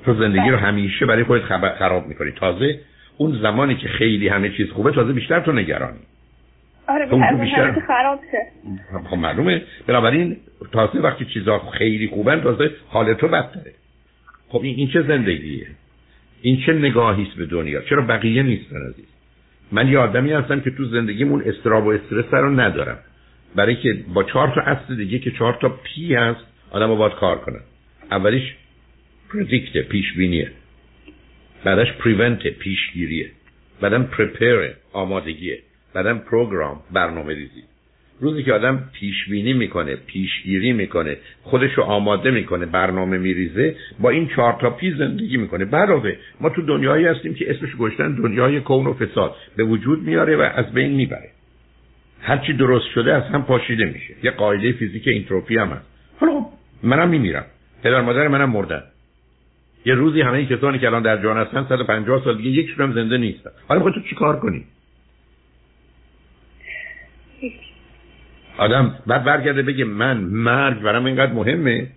تو 0.05 0.13
زندگی 0.13 0.49
رو 0.49 0.57
همیشه 0.57 1.05
برای 1.05 1.23
خودت 1.23 1.43
خراب 1.79 2.07
می‌کنی. 2.07 2.31
تازه 2.31 2.79
اون 3.17 3.39
زمانی 3.41 3.75
که 3.75 3.87
خیلی 3.87 4.27
همه 4.27 4.49
چیز 4.49 4.69
خوبه 4.69 4.91
تازه 4.91 5.13
بیشتر 5.13 5.39
تو 5.39 5.51
نگرانی. 5.51 5.99
آره 6.87 7.05
بیشتر 7.35 7.79
خراب 7.87 8.19
شه. 8.31 8.37
خب 9.09 9.17
معلومه. 9.17 9.61
بنابراین 9.87 10.37
تازه 10.71 10.99
وقتی 10.99 11.25
چیزا 11.25 11.59
خیلی 11.59 12.07
خوبن 12.07 12.41
تازه 12.41 12.71
حال 12.87 13.13
تو 13.13 13.27
بدتره. 13.27 13.71
خب 14.49 14.61
این, 14.61 14.75
این 14.75 14.87
چه 14.87 15.01
زندگیه؟ 15.01 15.67
این 16.41 16.61
چه 16.65 16.73
نگاهی 16.73 17.23
است 17.23 17.37
به 17.37 17.45
دنیا؟ 17.45 17.81
چرا 17.81 18.01
بقیه 18.01 18.43
نیستن 18.43 18.75
عزیز؟ 18.89 19.05
من 19.71 19.87
یه 19.87 19.97
آدمی 19.99 20.31
هستم 20.31 20.59
که 20.59 20.71
تو 20.71 20.85
زندگیمون 20.85 21.43
اضطراب 21.45 21.85
و 21.85 21.89
استرس 21.89 22.33
رو 22.33 22.59
ندارم. 22.59 22.97
برای 23.55 23.75
اینکه 23.75 24.03
با 24.13 24.23
چهار 24.23 24.51
تا 24.55 24.61
اصل 24.61 24.95
دیگه 24.95 25.19
که 25.19 25.31
چهار 25.31 25.57
تا 25.61 25.69
P 25.69 26.15
هست 26.15 26.45
آدم 26.71 26.95
باید 26.95 27.13
کار 27.13 27.37
کنن 27.37 27.61
اولیش 28.11 28.53
predict 29.33 29.77
پیش 29.77 30.13
بینیه 30.13 30.51
بعدش 31.63 31.93
prevent 31.93 32.47
پیشگیریه 32.47 33.31
بعدم 33.81 34.03
prepare 34.03 34.75
آمادگیه 34.93 35.59
بعدم 35.93 36.17
program 36.17 36.79
برنامه 36.91 37.33
ریزی 37.33 37.63
روزی 38.21 38.43
که 38.43 38.53
آدم 38.53 38.89
پیش 38.93 39.29
بینی 39.29 39.53
می‌کنه 39.53 39.95
پیشگیری 39.95 40.73
می‌کنه 40.73 41.17
خودش 41.43 41.73
رو 41.73 41.83
آماده 41.83 42.31
می‌کنه 42.31 42.65
برنامه 42.65 43.17
میریزه 43.17 43.75
با 43.99 44.09
این 44.09 44.27
چهار 44.27 44.57
تا 44.61 44.69
P 44.69 44.91
زندگی 44.91 45.37
می‌کنه. 45.37 45.65
علاوه 45.65 46.15
ما 46.41 46.49
تو 46.49 46.61
دنیایی 46.61 47.05
هستیم 47.05 47.33
که 47.33 47.51
اسمش 47.51 47.75
گذاشتن 47.79 48.15
دنیای 48.15 48.59
کون 48.59 48.87
و 48.87 48.93
فساد. 48.93 49.35
به 49.57 49.63
وجود 49.63 50.03
میاره 50.03 50.35
و 50.35 50.41
از 50.41 50.73
بین 50.73 50.91
می‌بره. 50.91 51.29
هرچی 52.21 52.53
درست 52.53 52.87
شده 52.95 53.13
از 53.13 53.23
هم 53.23 53.43
پاشیده 53.43 53.85
میشه. 53.85 54.13
یه 54.23 54.31
قاعده 54.31 54.71
فیزیک 54.71 55.07
اینتروپی 55.07 55.57
هم 55.57 55.67
هست. 55.67 55.85
حالا 56.19 56.33
خب، 56.33 56.47
منم 56.83 57.09
میمیرم. 57.09 57.45
پدر 57.83 58.01
مادر 58.01 58.27
منم 58.27 58.49
مردن. 58.49 58.83
یه 59.85 59.93
روزی 59.93 60.21
همه 60.21 60.37
این 60.37 60.47
کسانی 60.47 60.79
که 60.79 60.87
الان 60.87 61.01
در 61.01 61.23
جهان 61.23 61.37
هستن 61.37 61.65
150 61.69 62.23
سال 62.23 62.37
دیگه 62.37 62.49
یکشون 62.49 62.85
هم 62.85 62.93
زنده 62.93 63.17
نیستن. 63.17 63.49
حالا 63.67 63.91
تو 63.91 64.01
چیکار 64.09 64.39
کنی؟ 64.39 64.63
آدم 68.57 68.95
بعد 69.07 69.23
برگرده 69.23 69.61
بگه 69.61 69.85
من 69.85 70.17
مرگ 70.17 70.81
برام 70.81 71.05
اینقدر 71.05 71.33
مهمه. 71.33 71.87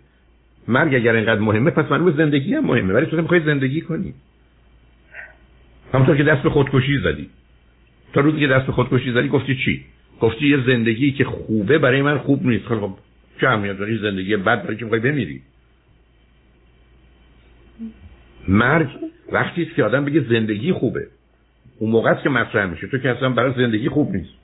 مرگ 0.68 0.94
اگر 0.94 1.14
اینقدر 1.14 1.40
مهمه 1.40 1.70
پس 1.70 1.90
من 1.90 2.16
زندگی 2.16 2.54
هم 2.54 2.64
مهمه. 2.64 2.94
ولی 2.94 3.06
تو 3.06 3.16
می‌خوای 3.16 3.40
زندگی 3.40 3.80
کنی. 3.80 4.14
همونطور 5.94 6.16
که 6.16 6.22
دست 6.22 6.42
به 6.42 6.50
خودکشی 6.50 6.98
زدی. 6.98 7.30
تا 8.12 8.20
روزی 8.20 8.40
که 8.40 8.46
دست 8.46 8.66
به 8.66 8.72
خودکشی 8.72 9.12
زدی 9.12 9.28
گفتی 9.28 9.56
چی؟ 9.64 9.84
گفتی 10.20 10.48
یه 10.48 10.66
زندگی 10.66 11.12
که 11.12 11.24
خوبه 11.24 11.78
برای 11.78 12.02
من 12.02 12.18
خوب 12.18 12.46
نیست. 12.46 12.64
خب 12.64 12.94
چه 13.40 13.48
اهمیت 13.48 13.78
داری 13.78 13.98
زندگی 13.98 14.36
بد 14.36 14.62
برای 14.62 14.76
که 14.76 14.84
می‌خوای 14.84 15.00
بمیری؟ 15.00 15.40
مرگ 18.48 18.88
وقتی 19.32 19.62
است 19.62 19.74
که 19.74 19.84
آدم 19.84 20.04
بگه 20.04 20.20
زندگی 20.20 20.72
خوبه. 20.72 21.06
اون 21.78 21.90
موقع 21.90 22.14
که 22.14 22.28
مطرح 22.28 22.66
میشه. 22.66 22.86
تو 22.86 22.98
که 22.98 23.10
اصلا 23.10 23.28
برای 23.28 23.52
زندگی 23.56 23.88
خوب 23.88 24.16
نیست. 24.16 24.43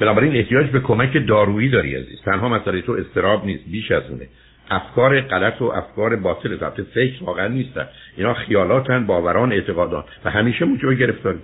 بنابراین 0.00 0.36
احتیاج 0.36 0.66
به 0.70 0.80
کمک 0.80 1.26
دارویی 1.26 1.68
داری 1.68 1.94
عزیز. 1.94 2.22
تنها 2.24 2.48
مسئله 2.48 2.82
تو 2.82 2.92
استراب 2.92 3.46
نیست 3.46 3.64
بیش 3.70 3.90
از 3.90 4.02
اونه. 4.10 4.26
افکار 4.70 5.20
غلط 5.20 5.62
و 5.62 5.64
افکار 5.64 6.16
باطل 6.16 6.56
ضبط 6.56 6.80
فکر 6.80 7.24
واقعا 7.24 7.48
نیستن. 7.48 7.86
اینا 8.16 8.34
خیالاتن 8.34 9.06
باوران 9.06 9.52
اعتقادات. 9.52 10.04
و 10.24 10.30
همیشه 10.30 10.64
موجب 10.64 10.92
گرفتاری 10.92 11.38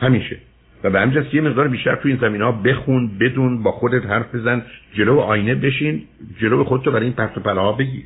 همیشه. 0.00 0.36
و 0.84 0.90
به 0.90 1.00
همین 1.00 1.26
یه 1.32 1.40
مقدار 1.40 1.68
بیشتر 1.68 1.94
تو 1.94 2.08
این 2.08 2.18
زمین 2.20 2.42
ها 2.42 2.52
بخون 2.52 3.10
بدون 3.20 3.62
با 3.62 3.72
خودت 3.72 4.06
حرف 4.06 4.34
بزن 4.34 4.62
جلو 4.94 5.18
آینه 5.18 5.54
بشین 5.54 6.02
جلو 6.40 6.64
خودتو 6.64 6.90
برای 6.90 7.04
این 7.04 7.12
پرت 7.12 7.38
و 7.38 7.40
پلاها 7.40 7.72
بگیر. 7.72 8.04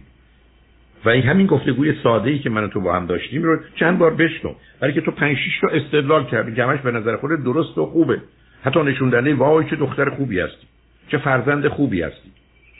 و 1.04 1.08
این 1.08 1.22
همین 1.22 1.46
گفتگوی 1.46 1.94
ساده 2.02 2.30
ای 2.30 2.38
که 2.38 2.50
من 2.50 2.70
تو 2.70 2.80
با 2.80 2.96
هم 2.96 3.06
داشتیم 3.06 3.42
رو 3.42 3.58
چند 3.74 3.98
بار 3.98 4.14
بشنو. 4.14 4.54
برای 4.80 4.94
که 4.94 5.00
تو 5.00 5.10
پنج 5.10 5.36
شش 5.36 5.60
تا 5.60 5.68
استدلال 5.68 6.24
کردی 6.24 6.54
که 6.54 6.64
به 6.84 6.90
نظر 6.90 7.16
خود 7.16 7.44
درست 7.44 7.78
و 7.78 7.86
خوبه. 7.86 8.20
حتی 8.64 8.82
نشون 8.82 9.10
دهنده 9.10 9.34
وای 9.34 9.70
چه 9.70 9.76
دختر 9.76 10.10
خوبی 10.10 10.40
هستی. 10.40 10.66
چه 11.08 11.18
فرزند 11.18 11.68
خوبی 11.68 12.02
هستی. 12.02 12.32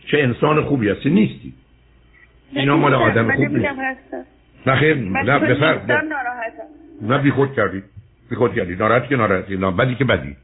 چه 0.06 0.18
انسان 0.18 0.64
خوبی 0.64 0.88
هستی. 0.88 1.10
نیستی. 1.10 1.54
اینا 2.52 2.76
مال 2.76 2.94
آدم 2.94 3.36
خوب 3.36 3.48
نیست. 3.48 3.74
نه 4.66 4.76
خیر 4.76 4.96
نه 4.96 5.38
بفر 5.38 5.80
نه. 7.02 7.18
بی 7.18 7.30
خود 7.30 7.54
کردی. 7.54 7.82
بی 8.30 8.36
خود 8.36 8.54
کردی. 8.54 8.74
ناراحتی 8.74 9.08
که 9.08 9.16
ناراحتی. 9.16 9.56
نه 9.56 9.70
بدی 9.70 9.94
که 9.94 10.04
بدی. 10.04 10.36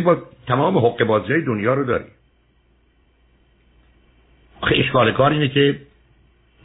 با 0.00 0.22
تمام 0.46 0.78
حق 0.78 1.04
بازی 1.04 1.40
دنیا 1.40 1.74
رو 1.74 1.84
داری. 1.84 2.04
آخه 4.60 4.74
اشکال 4.78 5.12
کار 5.12 5.30
اینه 5.30 5.48
که 5.48 5.78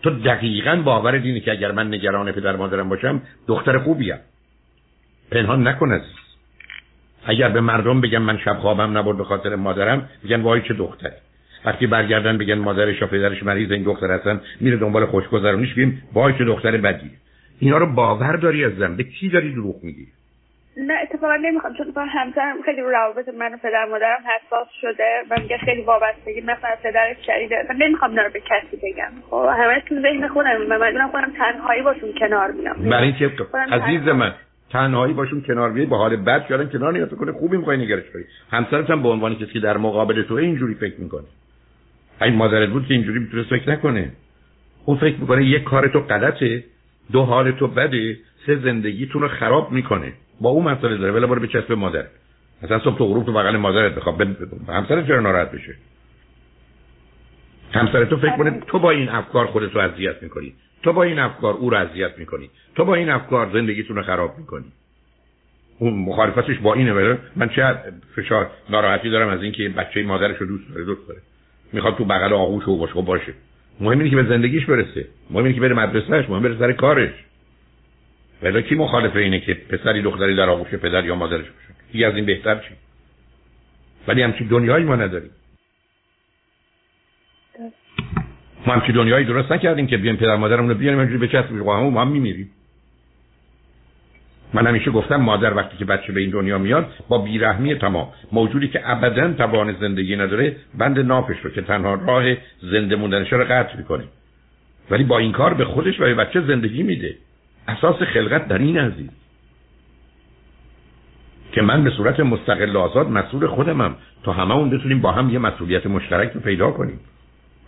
تو 0.03 0.09
دقیقا 0.09 0.75
باور 0.75 1.11
اینه 1.11 1.39
که 1.39 1.51
اگر 1.51 1.71
من 1.71 1.87
نگران 1.87 2.31
پدر 2.31 2.55
مادرم 2.55 2.89
باشم 2.89 3.21
دختر 3.47 3.77
خوبیم 3.77 4.19
پنهان 5.31 5.67
نکن 5.67 6.01
اگر 7.27 7.49
به 7.49 7.61
مردم 7.61 8.01
بگم 8.01 8.21
من 8.21 8.37
شب 8.37 8.53
خوابم 8.53 8.97
نبرد 8.97 9.17
به 9.17 9.23
خاطر 9.23 9.55
مادرم 9.55 10.09
بگن 10.25 10.41
وای 10.41 10.61
چه 10.61 10.73
دختری. 10.73 11.15
وقتی 11.65 11.87
برگردن 11.87 12.37
بگن 12.37 12.57
مادرش 12.57 13.03
و 13.03 13.07
پدرش 13.07 13.43
مریض 13.43 13.71
این 13.71 13.83
دختر 13.83 14.11
هستن 14.11 14.41
میره 14.61 14.77
دنبال 14.77 15.05
خوشگذرونیش 15.05 15.73
بیم 15.73 16.03
وای 16.13 16.33
چه 16.37 16.45
دختر 16.45 16.77
بدی. 16.77 17.11
اینا 17.59 17.77
رو 17.77 17.85
باور 17.85 18.35
داری 18.35 18.65
از 18.65 18.71
زن؟ 18.71 18.95
به 18.95 19.03
کی 19.03 19.29
داری 19.29 19.53
دروغ 19.53 19.83
میگی؟ 19.83 20.07
نه 20.77 20.93
اتفاقا 21.03 21.35
نمی‌خوام 21.35 21.73
چون 21.73 21.91
با 21.91 22.05
همسرم 22.05 22.55
خیلی 22.65 22.81
رو 22.81 22.89
روابط 22.89 23.29
من 23.39 23.53
و 23.53 23.57
پدر 23.57 23.85
مادرم 23.91 24.19
حساس 24.19 24.67
شده 24.81 25.23
و 25.29 25.41
میگه 25.41 25.57
خیلی 25.57 25.81
وابستگی 25.81 26.41
مثلا 26.41 26.75
پدرش 26.83 27.17
شدیده 27.25 27.55
من 27.69 27.75
نمی‌خوام 27.75 28.11
اینا 28.11 28.23
رو 28.23 28.29
به 28.33 28.39
کسی 28.39 28.77
بگم. 28.83 29.11
خب 29.29 29.49
همه 29.59 29.83
تو 29.89 29.95
ذهن 30.01 30.27
خودم 30.27 30.65
و 30.69 30.77
من 30.77 31.07
خودم 31.07 31.31
تنهایی 31.37 31.81
باشون 31.81 32.13
کنار 32.19 32.51
میام. 32.51 32.89
برای 32.89 33.03
اینکه 33.03 33.31
عزیز 33.71 34.07
من 34.07 34.33
تنهایی 34.69 35.13
باشون 35.13 35.41
کنار 35.41 35.71
بیای 35.71 35.85
با 35.85 35.97
حال 35.97 36.15
بد 36.15 36.47
شدن 36.47 36.69
کنار 36.69 36.93
نیاد 36.93 37.15
کنه 37.15 37.31
خوبی 37.31 37.57
می‌خوای 37.57 37.77
نگرش 37.77 38.03
داری 38.13 38.25
همسرت 38.51 38.89
هم 38.89 39.03
به 39.03 39.09
عنوان 39.09 39.35
کسی 39.35 39.53
که 39.53 39.59
در 39.59 39.77
مقابل 39.77 40.23
تو 40.23 40.33
اینجوری 40.33 40.73
فکر 40.73 41.01
می‌کنه. 41.01 41.25
این 42.21 42.35
مادرت 42.35 42.69
بود 42.69 42.85
که 42.87 42.93
اینجوری 42.93 43.19
می‌تونست 43.19 43.49
فکر 43.49 43.69
نکنه. 43.69 44.11
اون 44.85 44.97
فکر 44.97 45.17
می‌کنه 45.17 45.45
یک 45.45 45.63
کار 45.63 45.87
تو 45.87 45.99
غلطه 45.99 46.63
دو 47.11 47.23
حال 47.23 47.51
تو 47.51 47.67
بده 47.67 48.17
سه 48.45 48.55
زندگیتون 48.55 49.21
رو 49.21 49.27
خراب 49.27 49.71
می‌کنه. 49.71 50.13
با 50.41 50.49
اون 50.49 50.63
مسئله 50.63 50.97
داره. 50.97 51.11
ولی 51.11 51.25
برو 51.25 51.39
به 51.41 51.47
چسب 51.47 51.71
مادر. 51.71 52.03
مثلا 52.63 52.79
صبح 52.79 52.97
تو 52.97 53.05
غروب 53.05 53.25
تو 53.25 53.33
بغل 53.33 53.57
مادرت 53.57 53.95
بخواب. 53.95 54.21
همسرت 54.67 55.07
چرا 55.07 55.19
ناراحت 55.19 55.51
بشه؟ 55.51 55.75
همسر 57.73 58.05
تو 58.05 58.17
فکر 58.17 58.37
کنه 58.37 58.61
تو 58.67 58.79
با 58.79 58.91
این 58.91 59.09
افکار 59.09 59.45
خودت 59.45 59.75
رو 59.75 59.81
اذیت 59.81 60.23
می‌کنی. 60.23 60.53
تو 60.83 60.93
با 60.93 61.03
این 61.03 61.19
افکار 61.19 61.53
او 61.53 61.69
رو 61.69 61.77
اذیت 61.77 62.17
می‌کنی. 62.17 62.49
تو 62.75 62.85
با 62.85 62.95
این 62.95 63.09
افکار 63.09 63.49
زندگیتون 63.53 63.95
رو 63.95 64.03
خراب 64.03 64.37
می‌کنی. 64.37 64.65
اون 65.79 65.93
مخالفتش 65.93 66.57
با 66.57 66.73
اینه 66.73 66.93
ولی 66.93 67.17
من 67.35 67.49
چه 67.49 67.75
فشار 68.15 68.49
ناراحتی 68.69 69.09
دارم 69.09 69.27
از 69.27 69.43
اینکه 69.43 69.69
بچه 69.69 70.03
مادرش 70.03 70.37
رو 70.37 70.47
دوست 70.47 70.69
داره 70.69 70.85
دوست 70.85 71.07
داره. 71.07 71.19
می‌خواد 71.73 71.97
تو 71.97 72.05
بغل 72.05 72.33
آغوش 72.33 72.67
و 72.67 72.77
باشه 72.77 73.01
باشه. 73.01 73.33
مهم 73.79 73.99
اینه 73.99 74.09
که 74.09 74.15
به 74.15 74.23
زندگیش 74.23 74.65
برسه. 74.65 75.05
مهم 75.29 75.43
اینه 75.43 75.55
که 75.55 75.61
بره 75.61 75.75
مدرسهش 75.75 76.29
مهم 76.29 76.43
بره 76.43 76.59
سر 76.59 76.71
کارش. 76.71 77.13
ولی 78.43 78.63
کی 78.63 78.75
مخالف 78.75 79.15
اینه 79.15 79.39
که 79.39 79.53
پسری 79.53 80.01
دختری 80.01 80.35
در 80.35 80.49
آغوش 80.49 80.69
پدر 80.69 81.05
یا 81.05 81.15
مادرش 81.15 81.45
باشه؟ 81.45 81.81
دیگه 81.91 82.07
از 82.07 82.15
این 82.15 82.25
بهتر 82.25 82.55
چی؟ 82.55 82.69
ولی 84.07 84.21
همچین 84.21 84.47
دنیایی 84.47 84.85
ما 84.85 84.95
نداریم. 84.95 85.29
ما 88.67 88.73
همچین 88.73 88.95
دنیایی 88.95 89.25
درست 89.25 89.51
نکردیم 89.51 89.87
که 89.87 89.97
بیایم 89.97 90.17
پدر 90.17 90.35
مادرمون 90.35 90.69
رو 90.69 90.75
بیاریم 90.75 90.99
اینجوری 90.99 91.27
بچسبیم 91.27 91.63
با 91.63 91.77
هم 91.77 91.97
هم 91.97 92.07
میمیریم. 92.07 92.49
من 94.53 94.67
همیشه 94.67 94.91
گفتم 94.91 95.15
مادر 95.15 95.53
وقتی 95.53 95.77
که 95.77 95.85
بچه 95.85 96.13
به 96.13 96.21
این 96.21 96.29
دنیا 96.29 96.57
میاد 96.57 96.93
با 97.09 97.17
بیرحمی 97.17 97.75
تمام 97.75 98.07
موجودی 98.31 98.67
که 98.67 98.91
ابدا 98.91 99.33
توان 99.33 99.75
زندگی 99.81 100.15
نداره 100.15 100.55
بند 100.77 100.99
نافش 100.99 101.35
رو 101.43 101.49
که 101.49 101.61
تنها 101.61 101.93
راه 101.93 102.23
زنده 102.61 102.95
موندنش 102.95 103.33
رو 103.33 103.43
قطع 103.43 103.77
می‌کنه. 103.77 104.03
ولی 104.89 105.03
با 105.03 105.17
این 105.17 105.31
کار 105.31 105.53
به 105.53 105.65
خودش 105.65 105.99
و 105.99 106.03
به 106.03 106.15
بچه 106.15 106.41
زندگی 106.41 106.83
میده. 106.83 107.15
اساس 107.67 107.95
خلقت 107.95 108.47
در 108.47 108.57
این 108.57 108.77
عزیز. 108.77 109.09
که 111.51 111.61
من 111.61 111.83
به 111.83 111.89
صورت 111.89 112.19
مستقل 112.19 112.77
آزاد 112.77 113.09
مسئول 113.09 113.47
خودمم 113.47 113.95
تا 114.23 114.31
همه 114.33 114.55
اون 114.55 114.69
بتونیم 114.69 115.01
با 115.01 115.11
هم 115.11 115.29
یه 115.29 115.39
مسئولیت 115.39 115.87
مشترک 115.87 116.31
رو 116.31 116.41
پیدا 116.41 116.71
کنیم. 116.71 116.99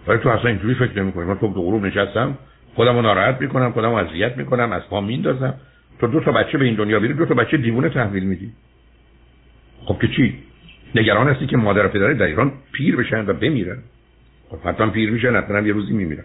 ولی 0.10 0.20
تو 0.20 0.30
اصلا 0.30 0.50
اینجوری 0.50 0.76
فکر 0.76 1.02
نمی 1.02 1.12
کنی 1.12 1.26
من 1.26 1.38
تو 1.38 1.48
غروب 1.48 1.86
نشستم 1.86 2.38
خودم 2.76 2.96
رو 2.96 3.02
ناراحت 3.02 3.42
می‌کنم 3.42 3.72
خودم 3.72 3.90
رو 3.90 3.96
اذیت 3.96 4.38
می‌کنم 4.38 4.72
از 4.72 4.82
پا 4.90 5.02
میندازم 5.02 5.54
تو 6.00 6.08
دو 6.08 6.20
تا 6.20 6.32
بچه 6.32 6.58
به 6.58 6.66
این 6.66 6.76
دنیا 6.76 7.00
بیاری 7.00 7.14
دو 7.14 7.26
تا 7.26 7.34
بچه 7.34 7.58
دیوونه 7.58 7.90
تحویل 7.90 8.24
میدی. 8.24 8.52
خب 9.86 10.00
که 10.02 10.08
چی؟ 10.08 10.36
نگران 10.96 11.28
هستی 11.28 11.46
که 11.46 11.58
مادر 11.58 11.86
و 11.86 11.90
پدر 11.90 12.14
در 12.14 12.26
ایران 12.26 12.52
پیر 12.72 12.96
بشن 12.96 13.26
و 13.26 13.34
بمیرن. 13.34 13.78
خب 14.50 14.58
حتما 14.68 14.90
پیر 14.90 15.12
میشن 15.12 15.36
حتما 15.36 15.60
یه 15.60 15.74
روزی 15.74 15.94
میمیرن. 15.94 16.24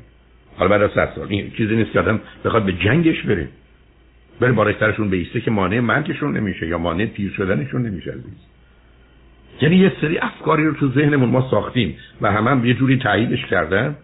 حالا 0.57 0.71
بعد 0.71 0.83
از 0.83 0.91
سال. 1.15 1.27
این 1.29 1.51
چیزی 1.51 1.77
نیست 1.77 1.93
که 1.93 2.01
آدم 2.01 2.21
بخواد 2.45 2.65
به 2.65 2.73
جنگش 2.73 3.23
بره. 3.23 3.49
بره 4.41 4.53
بالاترشون 4.53 5.11
بیسته 5.11 5.41
که 5.41 5.51
مانع 5.51 5.81
مرگشون 5.81 6.37
نمیشه 6.37 6.67
یا 6.67 6.79
مانع 6.79 7.07
پیر 7.07 7.33
شدنشون 7.37 7.87
نمیشه 7.87 8.11
عزیز. 8.11 8.54
یعنی 9.61 9.77
یه 9.77 9.93
سری 10.01 10.19
افکاری 10.19 10.65
رو 10.65 10.73
تو 10.75 10.89
ذهنمون 10.89 11.31
ما 11.31 11.51
ساختیم 11.51 11.97
و 12.21 12.33
همه 12.33 12.51
هم 12.51 12.67
یه 12.67 12.75
جوری 12.75 12.99
تاییدش 12.99 13.47
کردن 13.47 13.97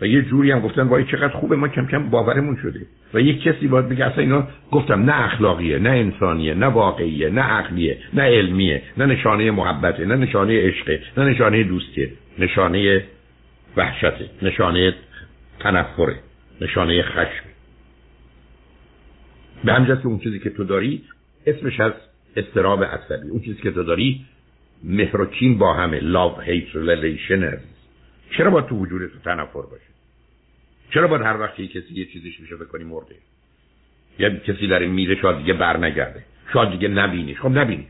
و 0.00 0.06
یه 0.06 0.22
جوری 0.22 0.50
هم 0.50 0.60
گفتن 0.60 0.82
وای 0.82 1.04
چقدر 1.04 1.28
خوبه 1.28 1.56
ما 1.56 1.68
کم 1.68 1.86
کم 1.86 2.10
باورمون 2.10 2.56
شده 2.62 2.80
و 3.14 3.20
یک 3.20 3.42
کسی 3.42 3.68
باید 3.68 3.88
بگه 3.88 4.04
اصلا 4.04 4.22
اینا 4.22 4.48
گفتم 4.70 5.02
نه 5.02 5.24
اخلاقیه 5.24 5.78
نه 5.78 5.90
انسانیه 5.90 6.54
نه 6.54 6.66
واقعیه 6.66 7.30
نه 7.30 7.40
عقلیه 7.40 7.98
نه 8.14 8.22
علمیه 8.22 8.82
نه 8.96 9.06
نشانه 9.06 9.50
محبته 9.50 10.06
نه 10.06 10.16
نشانه 10.16 10.68
عشقه 10.68 11.00
نه 11.16 11.24
نشانه 11.24 11.64
دوستیه 11.64 12.10
نشانه 12.38 13.04
وحشته 13.76 14.30
نشانه 14.42 14.94
تنفره 15.60 16.16
نشانه 16.60 17.02
خشم. 17.02 17.44
به 19.64 19.72
همجاست 19.72 20.06
اون 20.06 20.18
چیزی 20.18 20.38
که 20.38 20.50
تو 20.50 20.64
داری 20.64 21.02
اسمش 21.46 21.80
از 21.80 21.92
استراب 22.36 22.84
عصبی. 22.84 23.28
اون 23.28 23.40
چیزی 23.40 23.62
که 23.62 23.70
تو 23.70 23.82
داری 23.82 24.24
مهر 24.84 25.24
با 25.58 25.74
همه. 25.74 26.00
Love 26.00 26.40
hate 26.46 26.74
relation. 26.74 27.58
چرا 28.36 28.50
باید 28.50 28.66
تو 28.66 28.76
وجود 28.76 29.10
تو 29.12 29.18
تنفر 29.24 29.62
باشه 29.62 29.90
چرا 30.94 31.08
باید 31.08 31.22
هر 31.22 31.40
وقت 31.40 31.54
کسی 31.54 31.94
یه 31.94 32.06
چیزیش 32.06 32.40
میشه 32.40 32.56
بکنی 32.56 32.84
مرده؟ 32.84 33.14
یا 34.18 34.30
کسی 34.30 34.74
این 34.74 34.90
میره 34.90 35.20
شاید 35.20 35.38
دیگه 35.38 35.52
بر 35.52 35.76
نگرده 35.76 36.24
شاید 36.52 36.70
دیگه 36.70 36.88
نبینیش. 36.88 37.40
خب 37.40 37.58
نبینیش. 37.58 37.86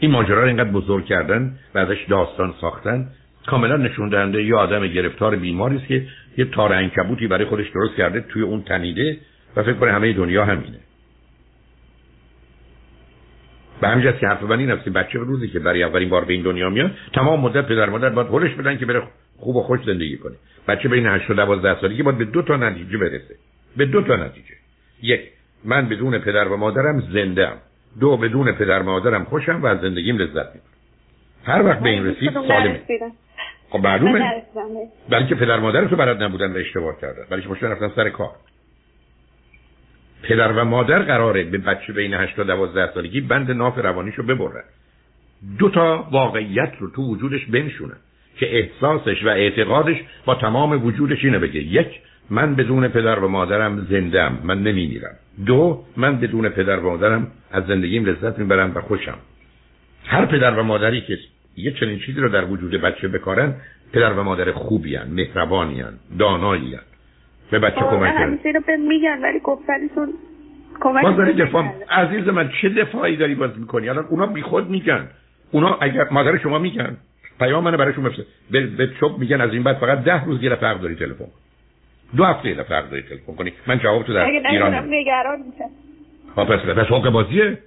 این 0.00 0.10
ماجرا 0.10 0.40
رو 0.40 0.46
اینقدر 0.46 0.70
بزرگ 0.70 1.04
کردن 1.04 1.58
و 1.74 1.78
ازش 1.78 2.04
داستان 2.08 2.54
ساختن 2.60 3.08
کاملا 3.46 3.76
نشون 3.76 4.08
دهنده 4.08 4.44
یه 4.44 4.54
آدم 4.54 4.86
گرفتار 4.86 5.36
بیماری 5.36 5.76
است 5.76 5.86
که 5.86 6.06
یه 6.38 6.44
تار 6.44 6.72
انکبوتی 6.72 7.26
برای 7.26 7.44
خودش 7.44 7.68
درست 7.68 7.96
کرده 7.96 8.20
توی 8.20 8.42
اون 8.42 8.62
تنیده 8.62 9.18
و 9.56 9.62
فکر 9.62 9.72
کنه 9.74 9.92
همه 9.92 10.12
دنیا 10.12 10.44
همینه. 10.44 10.78
به 13.84 13.90
همین 13.90 14.12
که 14.20 14.26
حرف 14.26 14.42
من 14.42 14.58
این 14.58 14.70
است 14.70 14.88
بچه 14.88 15.18
روزی 15.18 15.48
که 15.48 15.58
برای 15.58 15.82
اولین 15.82 16.08
بار 16.08 16.24
به 16.24 16.32
این 16.32 16.42
دنیا 16.42 16.70
میاد 16.70 16.90
تمام 17.14 17.40
مدت 17.40 17.66
پدر 17.66 17.88
مادر 17.88 18.08
باید 18.08 18.28
هولش 18.28 18.54
بدن 18.54 18.78
که 18.78 18.86
بره 18.86 19.02
خوب 19.38 19.56
و 19.56 19.62
خوش 19.62 19.80
زندگی 19.86 20.16
کنه. 20.16 20.34
بچه 20.68 20.88
بین 20.88 21.06
8 21.06 21.30
و 21.30 21.34
12 21.34 21.80
سالگی 21.80 22.02
باید 22.02 22.18
به 22.18 22.24
دو 22.24 22.42
تا 22.42 22.56
نتیجه 22.56 22.98
برسه. 22.98 23.34
به 23.76 23.86
دو 23.86 24.02
تا 24.02 24.16
نتیجه. 24.16 24.54
یک 25.02 25.20
من 25.64 25.88
بدون 25.88 26.18
پدر 26.18 26.48
و 26.48 26.56
مادرم 26.56 27.00
زنده 27.00 27.48
ام 27.48 27.56
دو 28.00 28.16
بدون 28.16 28.52
پدر 28.52 28.80
و 28.80 28.82
مادرم 28.82 29.24
خوشم 29.24 29.62
و 29.62 29.66
از 29.66 29.80
زندگیم 29.80 30.18
لذت 30.18 30.46
می‌برم. 30.54 30.60
هر 31.44 31.62
وقت 31.62 31.80
به 31.80 31.88
این 31.88 32.06
رسید 32.06 32.32
سالمه. 32.32 32.80
خب 33.70 33.78
معلومه. 33.78 34.42
بلکه 35.10 35.34
پدر 35.34 35.58
مادر 35.58 35.84
تو 35.84 35.96
برات 35.96 36.22
نبودن 36.22 36.52
و 36.52 36.56
اشتباه 36.56 37.00
کردن. 37.00 37.22
بلکه 37.30 37.48
مشکل 37.48 37.66
رفتن 37.66 37.90
سر 37.96 38.08
کار. 38.08 38.30
پدر 40.28 40.52
و 40.52 40.64
مادر 40.64 40.98
قراره 40.98 41.44
به 41.44 41.58
بچه 41.58 41.92
بین 41.92 42.14
8 42.14 42.36
تا 42.36 42.42
12 42.42 42.94
سالگی 42.94 43.20
بند 43.20 43.50
ناف 43.50 43.78
روانیشو 43.78 44.22
ببرن. 44.22 44.64
دو 45.58 45.68
تا 45.68 46.08
واقعیت 46.12 46.72
رو 46.80 46.90
تو 46.90 47.02
وجودش 47.02 47.46
بنشونن 47.46 47.96
که 48.36 48.58
احساسش 48.58 49.24
و 49.24 49.28
اعتقادش 49.28 49.96
با 50.24 50.34
تمام 50.34 50.84
وجودش 50.84 51.24
اینه 51.24 51.38
بگه. 51.38 51.62
یک 51.62 52.00
من 52.30 52.54
بدون 52.54 52.88
پدر 52.88 53.18
و 53.18 53.28
مادرم 53.28 53.86
زندم 53.90 54.38
من 54.44 54.62
نمیمیرم. 54.62 55.14
دو 55.46 55.84
من 55.96 56.20
بدون 56.20 56.48
پدر 56.48 56.76
و 56.76 56.90
مادرم 56.90 57.26
از 57.52 57.66
زندگیم 57.66 58.04
لذت 58.04 58.38
می‌برم 58.38 58.72
و 58.74 58.80
خوشم. 58.80 59.18
هر 60.06 60.26
پدر 60.26 60.58
و 60.58 60.62
مادری 60.62 61.00
که 61.00 61.18
یه 61.56 61.72
چنین 61.72 61.98
چیزی 61.98 62.20
رو 62.20 62.28
در 62.28 62.44
وجود 62.44 62.70
بچه 62.70 63.08
بکارن 63.08 63.54
پدر 63.92 64.12
و 64.12 64.22
مادر 64.22 64.52
خوبی 64.52 64.96
هن، 64.96 65.10
مهربانی. 65.10 65.84
به 67.50 67.58
بچه 67.58 67.80
کمک 67.80 68.14
کنن 68.14 68.38
رو 68.54 68.76
میگن 68.88 69.22
ولی 69.22 69.40
گفتنشون 69.40 70.08
کمک 70.80 71.36
دفاع 71.36 71.64
عزیز 71.90 72.28
من 72.28 72.50
چه 72.62 72.68
دفاعی 72.68 73.16
داری 73.16 73.34
باز 73.34 73.58
می‌کنی؟ 73.58 73.88
الان 73.88 74.04
اونا 74.04 74.26
بی 74.26 74.42
خود 74.42 74.70
میگن. 74.70 75.08
اونا 75.50 75.78
اگر 75.80 76.08
مادر 76.10 76.38
شما 76.38 76.58
میگن. 76.58 76.96
پیام 77.38 77.64
من 77.64 77.76
برایشون 77.76 78.04
بفرست. 78.04 78.28
به, 78.50 78.66
به 78.66 78.90
چوب 79.00 79.18
میگن 79.18 79.40
از 79.40 79.52
این 79.52 79.62
بعد 79.62 79.76
فقط 79.76 80.04
ده 80.04 80.24
روز 80.24 80.40
گیر 80.40 80.54
فرق 80.54 80.80
داری 80.80 80.94
تلفن 80.94 81.24
دو 82.16 82.24
هفته 82.24 82.48
یه 82.48 82.62
فرق 82.62 82.90
داری 82.90 83.02
تلفن 83.02 83.34
کنی. 83.34 83.52
من 83.66 83.78
جواب 83.78 84.02
تو 84.02 84.12
در 84.12 84.24
ایران 84.24 84.94
نگران 84.94 85.38
میشم. 85.38 85.70
ها 86.36 86.44
پس 86.44 86.60
پس 86.60 86.86
حق 86.86 87.10
بازیه. 87.10 87.58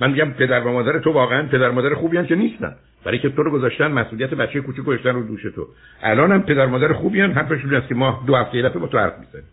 من 0.00 0.10
میگم 0.10 0.30
پدر 0.30 0.60
و 0.60 0.72
مادر 0.72 0.98
تو 0.98 1.12
واقعا 1.12 1.42
پدر 1.42 1.68
و 1.68 1.72
مادر 1.72 1.94
خوبی 1.94 2.16
هم 2.16 2.26
که 2.26 2.34
نیستن. 2.34 2.74
برای 3.04 3.18
که 3.18 3.28
تو 3.28 3.42
رو 3.42 3.50
گذاشتن 3.50 3.92
مسئولیت 3.92 4.30
بچه 4.34 4.60
کوچیک 4.60 4.84
گذاشتن 4.84 5.10
رو 5.10 5.22
دوش 5.22 5.42
تو. 5.42 5.68
الان 6.02 6.32
هم 6.32 6.42
پدر 6.42 6.66
مادر 6.66 6.92
خوبی 6.92 7.20
هم 7.20 7.32
حرفشون 7.32 7.74
است 7.74 7.88
که 7.88 7.94
ما 7.94 8.24
دو 8.26 8.36
هفته 8.36 8.62
دفعه 8.62 8.78
با 8.78 8.86
تو 8.86 8.98
حرف 8.98 9.18
می‌زنیم. 9.18 9.44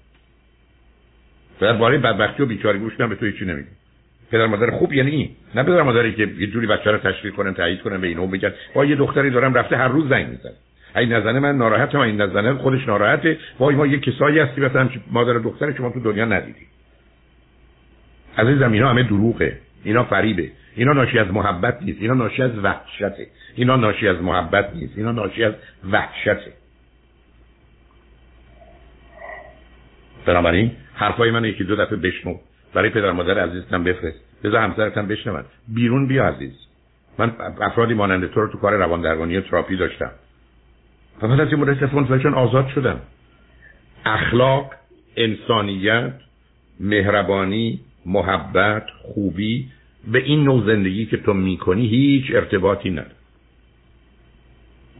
درباره 1.59 1.97
بدبختی 1.97 2.43
و 2.43 2.45
بیچارگی 2.45 2.83
گوش 2.83 2.95
به 2.95 3.15
تو 3.15 3.25
هیچی 3.25 3.45
نمیگیم 3.45 3.71
پدر 4.31 4.45
مادر 4.45 4.71
خوب 4.71 4.93
یعنی 4.93 5.11
این. 5.11 5.29
نه 5.55 5.63
پدر 5.63 5.81
مادری 5.81 6.13
که 6.13 6.29
یه 6.37 6.47
جوری 6.47 6.67
بچه 6.67 6.91
رو 6.91 6.97
تشویق 6.97 7.33
کنن 7.33 7.53
تایید 7.53 7.81
کنن 7.81 8.01
به 8.01 8.07
اینو 8.07 8.27
بگن. 8.27 8.53
با 8.73 8.85
یه 8.85 8.95
دختری 8.95 9.29
دارم 9.29 9.53
رفته 9.53 9.77
هر 9.77 9.87
روز 9.87 10.09
زنگ 10.09 10.29
می‌زنه. 10.29 10.53
این 10.95 11.13
نزنه 11.13 11.39
من 11.39 11.57
ناراحتم 11.57 11.99
این 11.99 12.21
نزنه 12.21 12.53
خودش 12.53 12.87
ناراحته. 12.87 13.37
وای 13.59 13.75
ما 13.75 13.87
یه 13.87 13.99
کسایی 13.99 14.39
هستی 14.39 14.61
مثلا 14.61 14.89
مادر 15.11 15.33
دختر 15.33 15.73
شما 15.73 15.89
تو 15.89 15.99
دنیا 15.99 16.25
ندیدی. 16.25 16.65
عزیزم 18.37 18.71
اینا 18.71 18.89
همه 18.89 19.03
دروغه. 19.03 19.57
اینا 19.83 20.03
فریبه. 20.03 20.51
اینا 20.75 20.93
ناشی 20.93 21.19
از 21.19 21.27
محبت 21.27 21.81
نیست 21.81 22.01
اینا 22.01 22.13
ناشی 22.13 22.41
از 22.41 22.57
وحشته. 22.57 23.27
اینا 23.55 23.75
ناشی 23.75 24.07
از 24.07 24.21
محبت 24.21 24.75
نیست 24.75 24.97
اینا 24.97 25.11
ناشی 25.11 25.43
از 25.43 25.53
وحشته. 25.91 26.53
بنابراین 30.25 30.71
حرفای 30.93 31.31
من 31.31 31.45
یکی 31.45 31.63
دو 31.63 31.75
دفعه 31.75 31.97
بشنو. 31.97 32.37
برای 32.73 32.89
پدر 32.89 33.11
مادر 33.11 33.39
عزیزتم 33.39 33.83
بفرست. 33.83 34.19
بذار 34.43 34.61
همسرتم 34.61 35.07
بشنون 35.07 35.43
بیرون 35.67 36.07
بیا 36.07 36.27
عزیز. 36.27 36.53
من 37.17 37.31
افرادی 37.61 37.93
مانند 37.93 38.31
تو 38.31 38.41
رو 38.41 38.47
تو 38.47 38.57
کار 38.57 38.73
روان 38.73 39.01
درمانی 39.01 39.37
و 39.37 39.41
تراپی 39.41 39.77
داشتم. 39.77 40.11
و 41.21 41.27
بعد 41.27 41.39
از 41.39 41.47
این 41.47 41.59
مدت 41.59 42.25
آزاد 42.25 42.67
شدم. 42.67 42.99
اخلاق 44.05 44.73
انسانیت 45.15 46.13
مهربانی 46.79 47.79
محبت 48.05 48.83
خوبی 49.01 49.71
به 50.11 50.23
این 50.23 50.43
نوع 50.43 50.65
زندگی 50.65 51.05
که 51.05 51.17
تو 51.17 51.33
می‌کنی 51.33 51.87
هیچ 51.87 52.25
ارتباطی 52.35 52.89
نداره. 52.89 53.15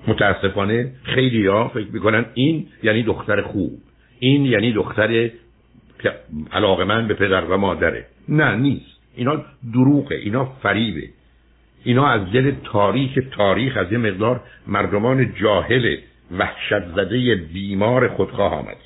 متاسفانه 0.07 0.91
خیلی 1.03 1.47
ها 1.47 1.67
فکر 1.67 1.87
می‌کنن 1.93 2.25
این 2.33 2.67
یعنی 2.83 3.03
دختر 3.03 3.41
خوب. 3.41 3.71
این 4.19 4.45
یعنی 4.45 4.73
دختر 4.73 5.29
علاقه 6.51 6.83
من 6.83 7.07
به 7.07 7.13
پدر 7.13 7.45
و 7.45 7.57
مادره. 7.57 8.05
نه 8.29 8.55
نیست. 8.55 8.99
اینا 9.15 9.45
دروغه 9.73 10.15
اینا 10.15 10.45
فریبه. 10.45 11.09
اینا 11.83 12.07
از 12.07 12.31
دل 12.31 12.51
تاریخ 12.63 13.19
تاریخ 13.31 13.77
از 13.77 13.91
یه 13.91 13.97
مقدار 13.97 14.41
مردمان 14.67 15.33
جاهل 15.33 15.97
وحشت 16.31 16.87
زده 16.95 17.35
بیمار 17.35 18.07
خودخواه 18.07 18.53
آمد 18.53 18.77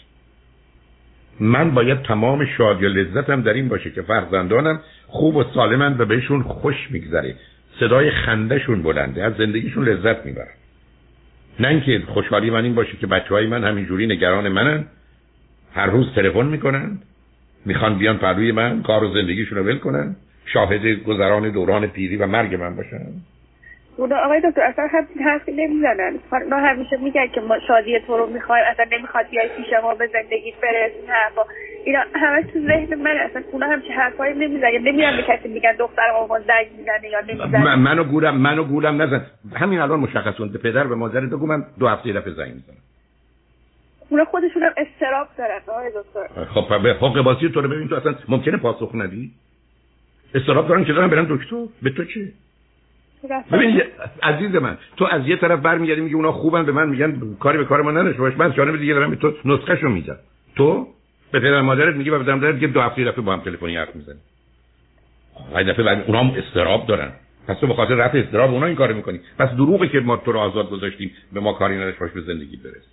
من 1.39 1.71
باید 1.71 2.01
تمام 2.01 2.45
شادی 2.45 2.85
و 2.85 2.89
لذتم 2.89 3.41
در 3.41 3.53
این 3.53 3.67
باشه 3.67 3.91
که 3.91 4.01
فرزندانم 4.01 4.79
خوب 5.07 5.35
و 5.35 5.43
سالمند 5.53 5.99
و 5.99 6.05
بهشون 6.05 6.43
خوش 6.43 6.75
میگذره. 6.91 7.35
صدای 7.79 8.11
خندهشون 8.11 8.83
بلنده 8.83 9.23
از 9.23 9.33
زندگیشون 9.37 9.85
لذت 9.85 10.25
می‌برن. 10.25 10.53
نه 11.59 11.67
اینکه 11.67 12.01
خوشحالی 12.07 12.49
من 12.49 12.63
این 12.63 12.75
باشه 12.75 12.97
که 12.97 13.07
بچه 13.07 13.29
های 13.29 13.47
من 13.47 13.63
همینجوری 13.63 14.07
نگران 14.07 14.49
منن. 14.49 14.85
هر 15.73 15.85
روز 15.85 16.13
تلفن 16.15 16.45
می‌کنن 16.45 16.99
می‌خوان 17.65 17.97
بیان 17.97 18.17
پروی 18.17 18.51
من 18.51 18.83
کار 18.83 19.03
و 19.03 19.13
زندگیشون 19.13 19.57
رو 19.57 19.63
ول 19.63 19.77
کنن 19.77 20.15
شاهد 20.45 21.03
گذران 21.03 21.49
دوران 21.49 21.87
پیری 21.87 22.17
و 22.17 22.27
مرگ 22.27 22.55
من 22.55 22.75
باشن. 22.75 22.99
اونا 23.97 24.17
آقای 24.17 24.41
دکتر 24.41 24.61
اصلا 24.61 24.87
هم 24.87 25.07
حرفی 25.25 25.51
نمی‌زنن. 25.51 26.19
اونا 26.31 26.57
همیشه 26.57 26.97
میگن 26.97 27.27
که 27.27 27.41
ما 27.41 27.59
شادی 27.67 27.99
تو 27.99 28.17
رو 28.17 28.27
می‌خوایم 28.27 28.65
اصلا 28.67 28.85
نمی‌خواد 28.91 29.29
بیای 29.29 29.49
پیش 29.57 29.65
ما 29.83 29.95
به 29.95 30.07
زندگی 30.07 30.53
برسیم 30.61 31.07
حرفا. 31.07 31.41
اینا 31.85 31.99
همه 32.15 32.43
تو 32.43 32.59
ذهن 32.59 32.95
من 32.95 33.17
اصلا 33.17 33.43
اونا 33.51 33.65
همچه 33.65 33.93
حرفایی 33.93 34.33
نمی‌زنن. 34.33 34.71
نمیرن 34.71 35.17
به 35.17 35.23
کسی 35.23 35.47
میگن 35.47 35.75
دختر 35.79 36.09
آقا 36.15 36.39
زنگ 36.39 36.67
می‌زنه 36.77 37.09
یا 37.11 37.19
نمی‌زنه. 37.21 37.75
منو 37.75 38.03
گولم 38.03 38.37
منو 38.37 38.63
گولم 38.63 39.01
نزن. 39.01 39.25
همین 39.55 39.79
الان 39.79 39.99
مشخص 39.99 40.41
به 40.41 40.57
پدر 40.57 40.87
به 40.87 40.95
مادر 40.95 41.19
بگو 41.19 41.45
من 41.45 41.65
دو 41.79 41.87
هفته 41.87 42.13
دفعه 42.13 42.33
زنگ 42.33 42.53
می‌زنم. 42.53 42.77
اونا 44.09 44.25
خودشون 44.25 44.63
هم 44.63 44.71
استراب 44.77 45.27
دارن 45.37 45.59
آقای 45.67 45.89
دکتر. 45.89 46.45
خب 46.45 46.83
به 46.83 46.93
حق 46.93 47.21
بازی 47.21 47.49
تو 47.49 47.61
رو 47.61 47.69
ببین 47.69 47.87
تو 47.87 47.95
اصلا 47.95 48.15
ممکنه 48.29 48.57
پاسخ 48.57 48.91
ندی؟ 48.95 49.31
استراب 50.35 50.67
دارن 50.67 50.85
که 50.85 50.93
دارن 50.93 51.07
برن 51.07 51.27
دکتر؟ 51.29 51.65
به 51.83 51.89
تو 51.89 52.05
چه 52.05 52.31
ببین 53.51 53.81
عزیز 54.23 54.55
من 54.55 54.77
تو 54.97 55.05
از 55.05 55.27
یه 55.27 55.35
طرف 55.35 55.59
برمیگردی 55.59 56.01
میگه 56.01 56.15
اونا 56.15 56.31
خوبن 56.31 56.65
به 56.65 56.71
من 56.71 56.89
میگن 56.89 57.35
کاری 57.39 57.57
به 57.57 57.65
کار 57.65 57.81
ما 57.81 57.91
نداشته 57.91 58.21
باش 58.21 58.33
من 58.37 58.53
جانب 58.53 58.77
دیگه 58.77 58.93
دارم 58.93 59.09
به 59.09 59.15
تو 59.15 59.33
نسخهشو 59.45 59.89
میدم. 59.89 60.17
تو؟ 60.55 60.87
به 61.31 61.39
پدر 61.39 61.61
مادرت 61.61 61.95
میگی 61.95 62.09
و 62.09 62.23
به 62.23 62.35
مادرت 62.35 62.55
دیگه 62.55 62.67
دو 62.67 62.81
هفته 62.81 63.03
دفعه 63.03 63.21
با 63.21 63.33
هم 63.33 63.41
تلفنی 63.41 63.75
حرف 63.75 63.95
می‌زنی 63.95 64.19
هر 65.55 65.63
دفعه 65.63 65.85
بعد 65.85 66.03
اونا 66.07 66.19
هم 66.19 66.35
استراب 66.37 66.87
دارن. 66.87 67.11
پس 67.47 67.57
تو 67.57 67.67
به 67.67 67.73
خاطر 67.73 67.95
رفع 67.95 68.17
استراب 68.17 68.53
اونا 68.53 68.65
این 68.65 68.75
کارو 68.75 68.95
می‌کنی. 68.95 69.19
پس 69.39 69.49
دروغه 69.49 69.87
که 69.87 69.99
ما 69.99 70.17
تو 70.17 70.31
رو 70.31 70.39
آزاد 70.39 70.69
گذاشتیم 70.69 71.11
به 71.33 71.39
ما 71.39 71.53
کاری 71.53 71.75
نداشت 71.75 71.99
باش 71.99 72.11
به 72.11 72.21
زندگی 72.21 72.57
برس. 72.57 72.87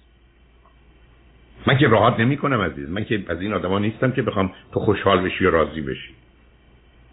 من 1.67 1.79
که 1.79 1.89
راحت 1.89 2.21
نمی‌کنم 2.21 2.61
عزیز. 2.61 2.91
من 2.91 3.05
که 3.05 3.25
از 3.29 3.41
این 3.41 3.53
آدما 3.53 3.79
نیستم 3.79 4.13
که 4.13 4.23
بخوام 4.23 4.53
تو 4.73 4.81
خوشحال 4.81 5.21
بشی 5.21 5.47
و 5.47 5.51
راضی 5.51 5.81
بشی. 5.81 6.15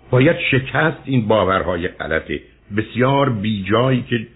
باید 0.10 0.38
شکست 0.52 0.98
این 1.06 1.28
باورهای 1.28 1.88
غلطه. 1.88 2.42
بسیار 2.78 3.30
بیجایی 3.30 4.06
که 4.10 4.28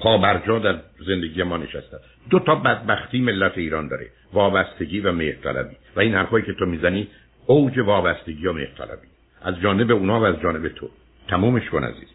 پابرجا 0.00 0.58
در 0.58 0.78
زندگی 1.06 1.42
ما 1.42 1.56
نشسته. 1.56 1.96
دو 2.30 2.38
تا 2.38 2.54
بدبختی 2.54 3.20
ملت 3.20 3.58
ایران 3.58 3.88
داره 3.88 4.06
وابستگی 4.32 5.00
و 5.00 5.12
مهرطلبی. 5.12 5.76
و 5.96 6.00
این 6.00 6.14
حرفایی 6.14 6.44
که 6.44 6.52
تو 6.52 6.66
می‌زنی 6.66 7.08
اوج 7.46 7.78
وابستگی 7.78 8.46
و 8.46 8.52
مهرطلبی. 8.52 9.08
از 9.42 9.60
جانب 9.60 9.90
اونا 9.90 10.20
و 10.20 10.24
از 10.24 10.40
جانب 10.42 10.68
تو. 10.68 10.88
تمومش 11.28 11.68
کن 11.68 11.84
عزیز. 11.84 12.08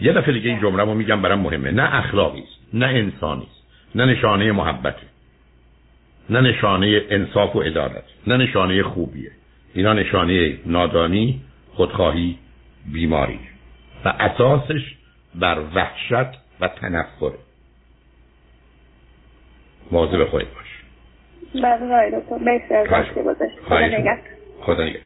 یه 0.00 0.12
دفعه 0.12 0.32
دیگه 0.32 0.50
این 0.50 0.60
جمله 0.60 0.82
رو 0.82 0.94
میگم 0.94 1.22
برام 1.22 1.40
مهمه. 1.40 1.70
نه 1.70 1.94
اخلاقی 1.94 2.40
است 2.40 2.74
نه 2.74 2.86
انسانی 2.86 3.42
است 3.42 3.66
نه 3.94 4.04
نشانه 4.04 4.52
محبته 4.52 5.06
نه 6.30 6.40
نشانه 6.40 7.02
انصاف 7.10 7.56
و 7.56 7.60
عدالت. 7.60 8.04
نه 8.26 8.36
نشانه 8.36 8.82
خوبیه. 8.82 9.30
اینا 9.74 9.92
نشانه 9.92 10.58
نادانی 10.66 11.40
خودخواهی 11.74 12.38
بیماری. 12.92 13.38
و 14.04 14.08
اساسش 14.20 14.94
بر 15.34 15.58
وحشت 15.74 16.38
و 16.60 16.68
تنفره 16.68 17.38
مواظب 19.90 20.24
خودت 20.24 20.46
باش. 20.54 20.82
بله 21.64 22.20
دکتر. 22.20 22.36
مرسی 22.36 22.74
از 22.74 22.86
خدا 23.66 23.86
نگهدار. 23.86 24.18
خدا 24.62 24.84
نگهدار. 24.84 25.02